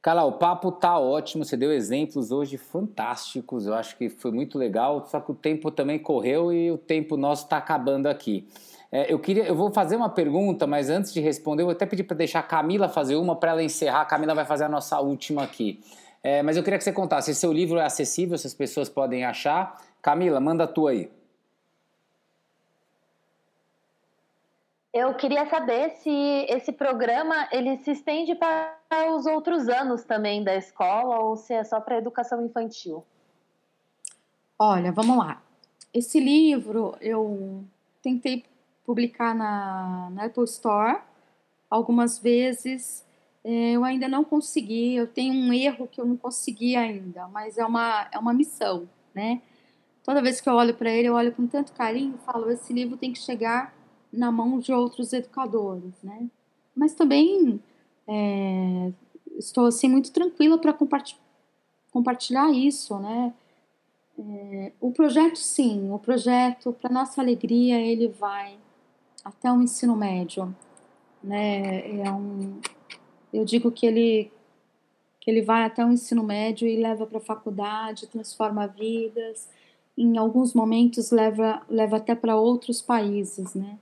Carla, 0.07 0.23
o 0.23 0.31
papo 0.31 0.71
tá 0.71 0.97
ótimo, 0.97 1.43
você 1.43 1.57
deu 1.57 1.69
exemplos 1.69 2.31
hoje 2.31 2.55
fantásticos, 2.55 3.67
eu 3.67 3.73
acho 3.73 3.97
que 3.97 4.07
foi 4.07 4.31
muito 4.31 4.57
legal, 4.57 5.05
só 5.05 5.19
que 5.19 5.33
o 5.33 5.35
tempo 5.35 5.69
também 5.69 5.99
correu 5.99 6.53
e 6.53 6.71
o 6.71 6.77
tempo 6.77 7.17
nosso 7.17 7.43
está 7.43 7.57
acabando 7.57 8.07
aqui. 8.07 8.47
É, 8.89 9.11
eu 9.11 9.19
queria, 9.19 9.43
eu 9.43 9.53
vou 9.53 9.69
fazer 9.69 9.97
uma 9.97 10.07
pergunta, 10.07 10.65
mas 10.65 10.89
antes 10.89 11.13
de 11.13 11.19
responder, 11.19 11.63
eu 11.63 11.65
vou 11.65 11.73
até 11.73 11.85
pedir 11.85 12.03
para 12.03 12.15
deixar 12.15 12.39
a 12.39 12.43
Camila 12.43 12.87
fazer 12.87 13.17
uma 13.17 13.35
para 13.35 13.51
ela 13.51 13.61
encerrar. 13.61 13.99
A 13.99 14.05
Camila 14.05 14.33
vai 14.33 14.45
fazer 14.45 14.63
a 14.63 14.69
nossa 14.69 14.97
última 15.01 15.43
aqui. 15.43 15.81
É, 16.23 16.41
mas 16.41 16.55
eu 16.55 16.63
queria 16.63 16.77
que 16.77 16.85
você 16.85 16.93
contasse 16.93 17.33
se 17.33 17.41
seu 17.41 17.51
livro 17.51 17.77
é 17.77 17.83
acessível, 17.83 18.37
se 18.37 18.47
as 18.47 18.53
pessoas 18.53 18.87
podem 18.87 19.25
achar. 19.25 19.75
Camila, 20.01 20.39
manda 20.39 20.63
a 20.63 20.67
tua 20.67 20.91
aí. 20.91 21.11
Eu 24.97 25.13
queria 25.13 25.47
saber 25.47 25.91
se 25.97 26.09
esse 26.49 26.71
programa 26.71 27.47
ele 27.51 27.77
se 27.77 27.91
estende 27.91 28.33
para 28.33 28.75
os 29.15 29.27
outros 29.27 29.69
anos 29.69 30.03
também 30.03 30.43
da 30.43 30.55
escola 30.55 31.19
ou 31.19 31.37
se 31.37 31.53
é 31.53 31.63
só 31.63 31.79
para 31.79 31.99
educação 31.99 32.43
infantil. 32.43 33.05
Olha, 34.57 34.91
vamos 34.91 35.15
lá. 35.15 35.39
Esse 35.93 36.19
livro 36.19 36.95
eu 36.99 37.63
tentei 38.01 38.43
publicar 38.83 39.35
na, 39.35 40.09
na 40.09 40.25
Apple 40.25 40.45
Store 40.45 40.99
algumas 41.69 42.17
vezes. 42.17 43.05
É, 43.43 43.73
eu 43.73 43.83
ainda 43.83 44.07
não 44.07 44.23
consegui, 44.23 44.95
eu 44.95 45.05
tenho 45.05 45.31
um 45.31 45.53
erro 45.53 45.87
que 45.87 46.01
eu 46.01 46.07
não 46.07 46.17
consegui 46.17 46.75
ainda, 46.75 47.27
mas 47.27 47.59
é 47.59 47.63
uma, 47.63 48.07
é 48.11 48.17
uma 48.17 48.33
missão, 48.33 48.89
né? 49.13 49.43
Toda 50.03 50.23
vez 50.23 50.41
que 50.41 50.49
eu 50.49 50.55
olho 50.55 50.73
para 50.73 50.89
ele, 50.89 51.07
eu 51.07 51.13
olho 51.13 51.31
com 51.33 51.45
tanto 51.45 51.71
carinho 51.73 52.15
e 52.15 52.25
falo: 52.25 52.49
esse 52.49 52.73
livro 52.73 52.97
tem 52.97 53.13
que 53.13 53.19
chegar 53.19 53.76
na 54.11 54.31
mão 54.31 54.59
de 54.59 54.71
outros 54.73 55.13
educadores, 55.13 55.93
né? 56.03 56.27
Mas 56.75 56.93
também 56.93 57.59
é, 58.07 58.91
estou 59.37 59.65
assim 59.65 59.87
muito 59.87 60.11
tranquila 60.11 60.57
para 60.57 60.73
compartilhar, 60.73 61.21
compartilhar 61.91 62.51
isso, 62.51 62.97
né? 62.99 63.33
É, 64.19 64.71
o 64.81 64.91
projeto, 64.91 65.37
sim, 65.37 65.91
o 65.91 65.99
projeto, 65.99 66.73
para 66.73 66.89
nossa 66.89 67.21
alegria, 67.21 67.79
ele 67.79 68.07
vai 68.07 68.57
até 69.23 69.51
o 69.51 69.61
ensino 69.61 69.95
médio, 69.95 70.55
né? 71.23 71.99
É 72.01 72.11
um, 72.11 72.59
eu 73.31 73.45
digo 73.45 73.71
que 73.71 73.85
ele 73.85 74.31
que 75.19 75.29
ele 75.29 75.41
vai 75.41 75.65
até 75.65 75.85
o 75.85 75.91
ensino 75.91 76.23
médio 76.23 76.65
e 76.65 76.81
leva 76.81 77.05
para 77.05 77.17
a 77.17 77.21
faculdade, 77.21 78.07
transforma 78.07 78.65
vidas, 78.65 79.49
em 79.97 80.17
alguns 80.17 80.53
momentos 80.53 81.11
leva 81.11 81.61
leva 81.69 81.97
até 81.97 82.15
para 82.15 82.37
outros 82.37 82.81
países, 82.81 83.53
né? 83.53 83.77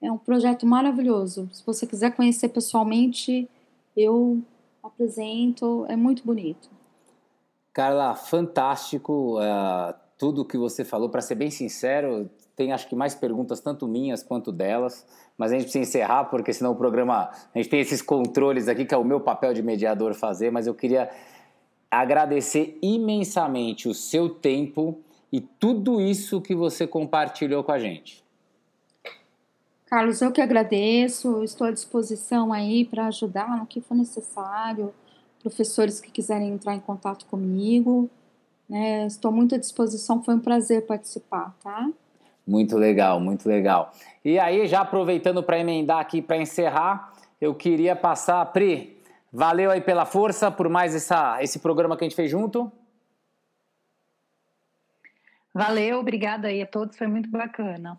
É 0.00 0.10
um 0.10 0.18
projeto 0.18 0.66
maravilhoso. 0.66 1.48
Se 1.52 1.64
você 1.64 1.86
quiser 1.86 2.14
conhecer 2.14 2.48
pessoalmente, 2.48 3.48
eu 3.96 4.42
apresento, 4.82 5.86
é 5.88 5.96
muito 5.96 6.24
bonito. 6.24 6.68
Carla, 7.72 8.14
fantástico 8.14 9.38
uh, 9.38 9.94
tudo 10.18 10.44
que 10.44 10.56
você 10.56 10.84
falou. 10.84 11.08
Para 11.08 11.20
ser 11.20 11.34
bem 11.34 11.50
sincero, 11.50 12.30
tem 12.54 12.72
acho 12.72 12.88
que 12.88 12.96
mais 12.96 13.14
perguntas, 13.14 13.60
tanto 13.60 13.86
minhas 13.86 14.22
quanto 14.22 14.50
delas, 14.50 15.06
mas 15.36 15.50
a 15.50 15.54
gente 15.54 15.64
precisa 15.64 15.82
encerrar, 15.82 16.24
porque 16.24 16.52
senão 16.52 16.72
o 16.72 16.76
programa. 16.76 17.30
A 17.54 17.58
gente 17.58 17.68
tem 17.68 17.80
esses 17.80 18.00
controles 18.00 18.68
aqui, 18.68 18.84
que 18.84 18.94
é 18.94 18.98
o 18.98 19.04
meu 19.04 19.20
papel 19.20 19.52
de 19.52 19.62
mediador 19.62 20.14
fazer, 20.14 20.50
mas 20.50 20.66
eu 20.66 20.74
queria 20.74 21.10
agradecer 21.90 22.78
imensamente 22.82 23.88
o 23.88 23.94
seu 23.94 24.28
tempo 24.28 24.98
e 25.30 25.40
tudo 25.40 26.00
isso 26.00 26.40
que 26.40 26.54
você 26.54 26.86
compartilhou 26.86 27.62
com 27.62 27.72
a 27.72 27.78
gente. 27.78 28.25
Carlos, 29.86 30.20
eu 30.20 30.32
que 30.32 30.40
agradeço, 30.40 31.44
estou 31.44 31.68
à 31.68 31.70
disposição 31.70 32.52
aí 32.52 32.84
para 32.84 33.06
ajudar 33.06 33.56
no 33.56 33.66
que 33.66 33.80
for 33.80 33.94
necessário. 33.94 34.92
Professores 35.40 36.00
que 36.00 36.10
quiserem 36.10 36.48
entrar 36.48 36.74
em 36.74 36.80
contato 36.80 37.24
comigo, 37.26 38.10
né? 38.68 39.06
Estou 39.06 39.30
muito 39.30 39.54
à 39.54 39.58
disposição, 39.58 40.22
foi 40.24 40.34
um 40.34 40.40
prazer 40.40 40.86
participar, 40.86 41.54
tá? 41.62 41.88
Muito 42.44 42.76
legal, 42.76 43.20
muito 43.20 43.48
legal. 43.48 43.92
E 44.24 44.40
aí, 44.40 44.66
já 44.66 44.80
aproveitando 44.80 45.40
para 45.40 45.58
emendar 45.58 46.00
aqui 46.00 46.20
para 46.20 46.36
encerrar, 46.36 47.12
eu 47.40 47.54
queria 47.54 47.94
passar, 47.94 48.44
Pri, 48.46 49.00
valeu 49.32 49.70
aí 49.70 49.80
pela 49.80 50.04
força, 50.04 50.50
por 50.50 50.68
mais 50.68 50.96
essa, 50.96 51.40
esse 51.42 51.60
programa 51.60 51.96
que 51.96 52.04
a 52.04 52.08
gente 52.08 52.16
fez 52.16 52.28
junto. 52.28 52.70
Valeu, 55.54 56.00
obrigada 56.00 56.48
aí 56.48 56.60
a 56.60 56.66
todos, 56.66 56.96
foi 56.96 57.06
muito 57.06 57.30
bacana. 57.30 57.98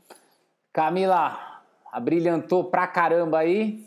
Camila, 0.73 1.57
abrilhantou 1.98 2.66
pra 2.66 2.86
caramba 2.86 3.39
aí. 3.39 3.84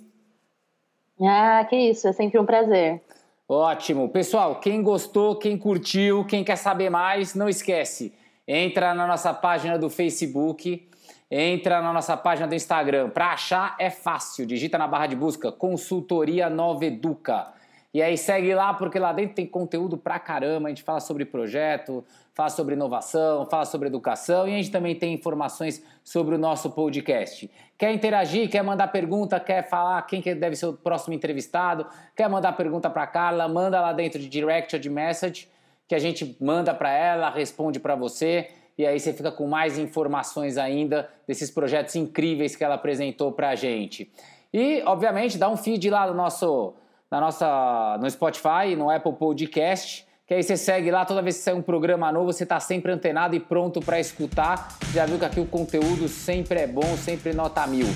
Ah, 1.20 1.64
que 1.68 1.76
isso, 1.76 2.08
é 2.08 2.12
sempre 2.12 2.40
um 2.40 2.44
prazer. 2.44 3.00
Ótimo. 3.48 4.08
Pessoal, 4.08 4.58
quem 4.58 4.82
gostou, 4.82 5.36
quem 5.36 5.56
curtiu, 5.56 6.24
quem 6.24 6.42
quer 6.42 6.56
saber 6.56 6.90
mais, 6.90 7.34
não 7.34 7.48
esquece. 7.48 8.12
Entra 8.46 8.94
na 8.94 9.06
nossa 9.06 9.32
página 9.32 9.78
do 9.78 9.88
Facebook, 9.88 10.88
entra 11.30 11.80
na 11.80 11.92
nossa 11.92 12.16
página 12.16 12.48
do 12.48 12.54
Instagram. 12.54 13.10
Para 13.10 13.32
achar 13.32 13.76
é 13.78 13.90
fácil. 13.90 14.44
Digita 14.44 14.76
na 14.76 14.88
barra 14.88 15.06
de 15.06 15.14
busca 15.14 15.52
Consultoria 15.52 16.50
Nova 16.50 16.84
Educa. 16.84 17.46
E 17.94 18.02
aí 18.02 18.16
segue 18.16 18.52
lá, 18.54 18.74
porque 18.74 18.98
lá 18.98 19.12
dentro 19.12 19.36
tem 19.36 19.46
conteúdo 19.46 19.96
pra 19.96 20.18
caramba. 20.18 20.66
A 20.66 20.70
gente 20.70 20.82
fala 20.82 21.00
sobre 21.00 21.24
projeto, 21.24 22.04
fala 22.40 22.48
sobre 22.48 22.74
inovação, 22.74 23.44
fala 23.44 23.66
sobre 23.66 23.88
educação 23.88 24.48
e 24.48 24.54
a 24.54 24.56
gente 24.56 24.70
também 24.70 24.94
tem 24.94 25.12
informações 25.12 25.84
sobre 26.02 26.34
o 26.34 26.38
nosso 26.38 26.70
podcast. 26.70 27.50
Quer 27.76 27.92
interagir, 27.92 28.48
quer 28.48 28.62
mandar 28.62 28.88
pergunta, 28.88 29.38
quer 29.38 29.68
falar 29.68 30.00
quem 30.06 30.22
que 30.22 30.34
deve 30.34 30.56
ser 30.56 30.64
o 30.64 30.72
próximo 30.72 31.12
entrevistado, 31.12 31.86
quer 32.16 32.30
mandar 32.30 32.52
pergunta 32.54 32.88
para 32.88 33.06
Carla, 33.06 33.46
manda 33.46 33.78
lá 33.78 33.92
dentro 33.92 34.18
de 34.18 34.26
direct 34.26 34.74
ou 34.74 34.80
de 34.80 34.88
message, 34.88 35.50
que 35.86 35.94
a 35.94 35.98
gente 35.98 36.34
manda 36.40 36.72
para 36.72 36.90
ela, 36.90 37.28
responde 37.28 37.78
para 37.78 37.94
você 37.94 38.48
e 38.78 38.86
aí 38.86 38.98
você 38.98 39.12
fica 39.12 39.30
com 39.30 39.46
mais 39.46 39.76
informações 39.76 40.56
ainda 40.56 41.10
desses 41.28 41.50
projetos 41.50 41.94
incríveis 41.94 42.56
que 42.56 42.64
ela 42.64 42.76
apresentou 42.76 43.32
para 43.32 43.50
a 43.50 43.54
gente. 43.54 44.10
E, 44.50 44.82
obviamente, 44.86 45.36
dá 45.36 45.50
um 45.50 45.58
feed 45.58 45.90
lá 45.90 46.06
no 46.06 46.14
nosso 46.14 46.72
na 47.10 47.20
nossa, 47.20 47.98
no 48.00 48.08
Spotify, 48.08 48.76
no 48.78 48.88
Apple 48.88 49.12
Podcast, 49.14 50.06
que 50.30 50.34
aí 50.34 50.44
você 50.44 50.56
segue 50.56 50.92
lá, 50.92 51.04
toda 51.04 51.20
vez 51.20 51.38
que 51.38 51.42
sair 51.42 51.54
um 51.54 51.60
programa 51.60 52.12
novo, 52.12 52.32
você 52.32 52.44
está 52.44 52.60
sempre 52.60 52.92
antenado 52.92 53.34
e 53.34 53.40
pronto 53.40 53.80
para 53.80 53.98
escutar. 53.98 54.78
Já 54.94 55.04
viu 55.04 55.18
que 55.18 55.24
aqui 55.24 55.40
o 55.40 55.44
conteúdo 55.44 56.06
sempre 56.06 56.60
é 56.60 56.68
bom, 56.68 56.96
sempre 56.96 57.32
nota 57.32 57.66
mil. 57.66 57.88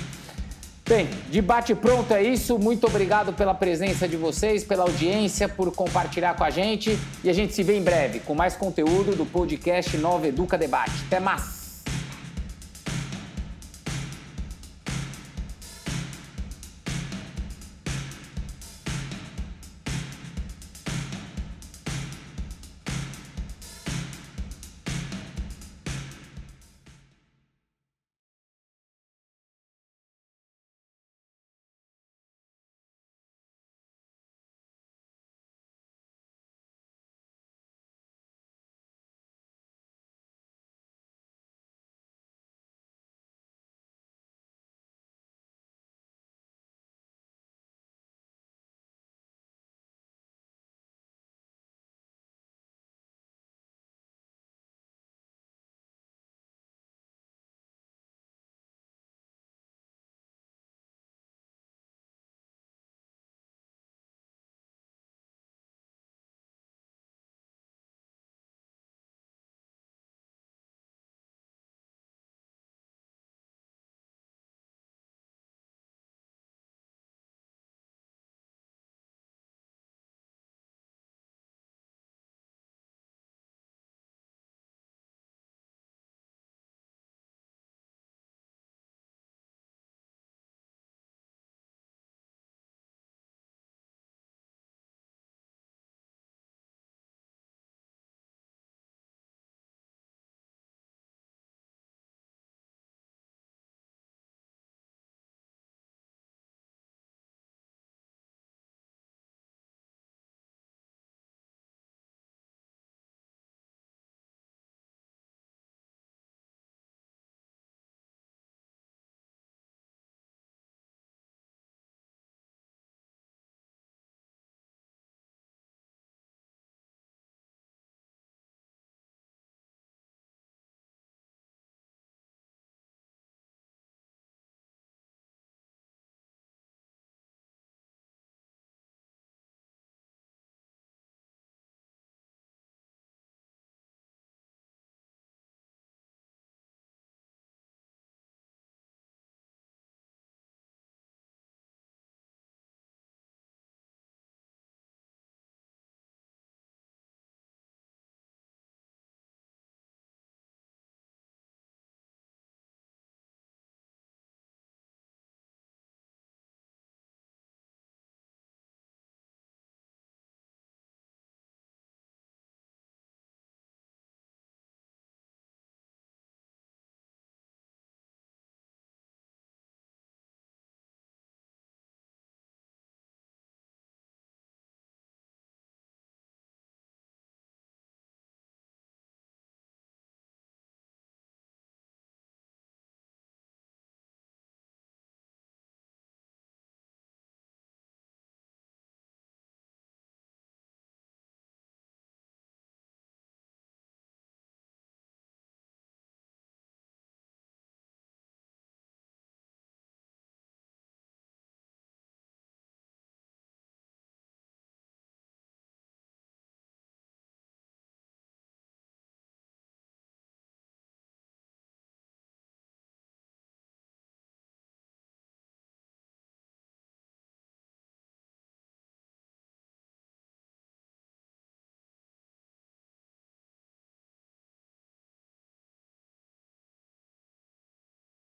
Bem, 0.85 1.07
debate 1.29 1.73
pronto 1.73 2.13
é 2.13 2.21
isso. 2.21 2.59
Muito 2.59 2.87
obrigado 2.87 3.31
pela 3.31 3.53
presença 3.53 4.05
de 4.05 4.17
vocês, 4.17 4.65
pela 4.65 4.83
audiência, 4.83 5.47
por 5.47 5.73
compartilhar 5.73 6.35
com 6.35 6.43
a 6.43 6.49
gente. 6.49 6.99
E 7.23 7.29
a 7.29 7.33
gente 7.33 7.53
se 7.53 7.63
vê 7.63 7.77
em 7.77 7.81
breve 7.81 8.19
com 8.19 8.35
mais 8.35 8.53
conteúdo 8.53 9.15
do 9.15 9.25
podcast 9.25 9.95
Nova 9.95 10.27
Educa 10.27 10.57
Debate. 10.57 11.05
Até 11.07 11.21
mais! 11.21 11.64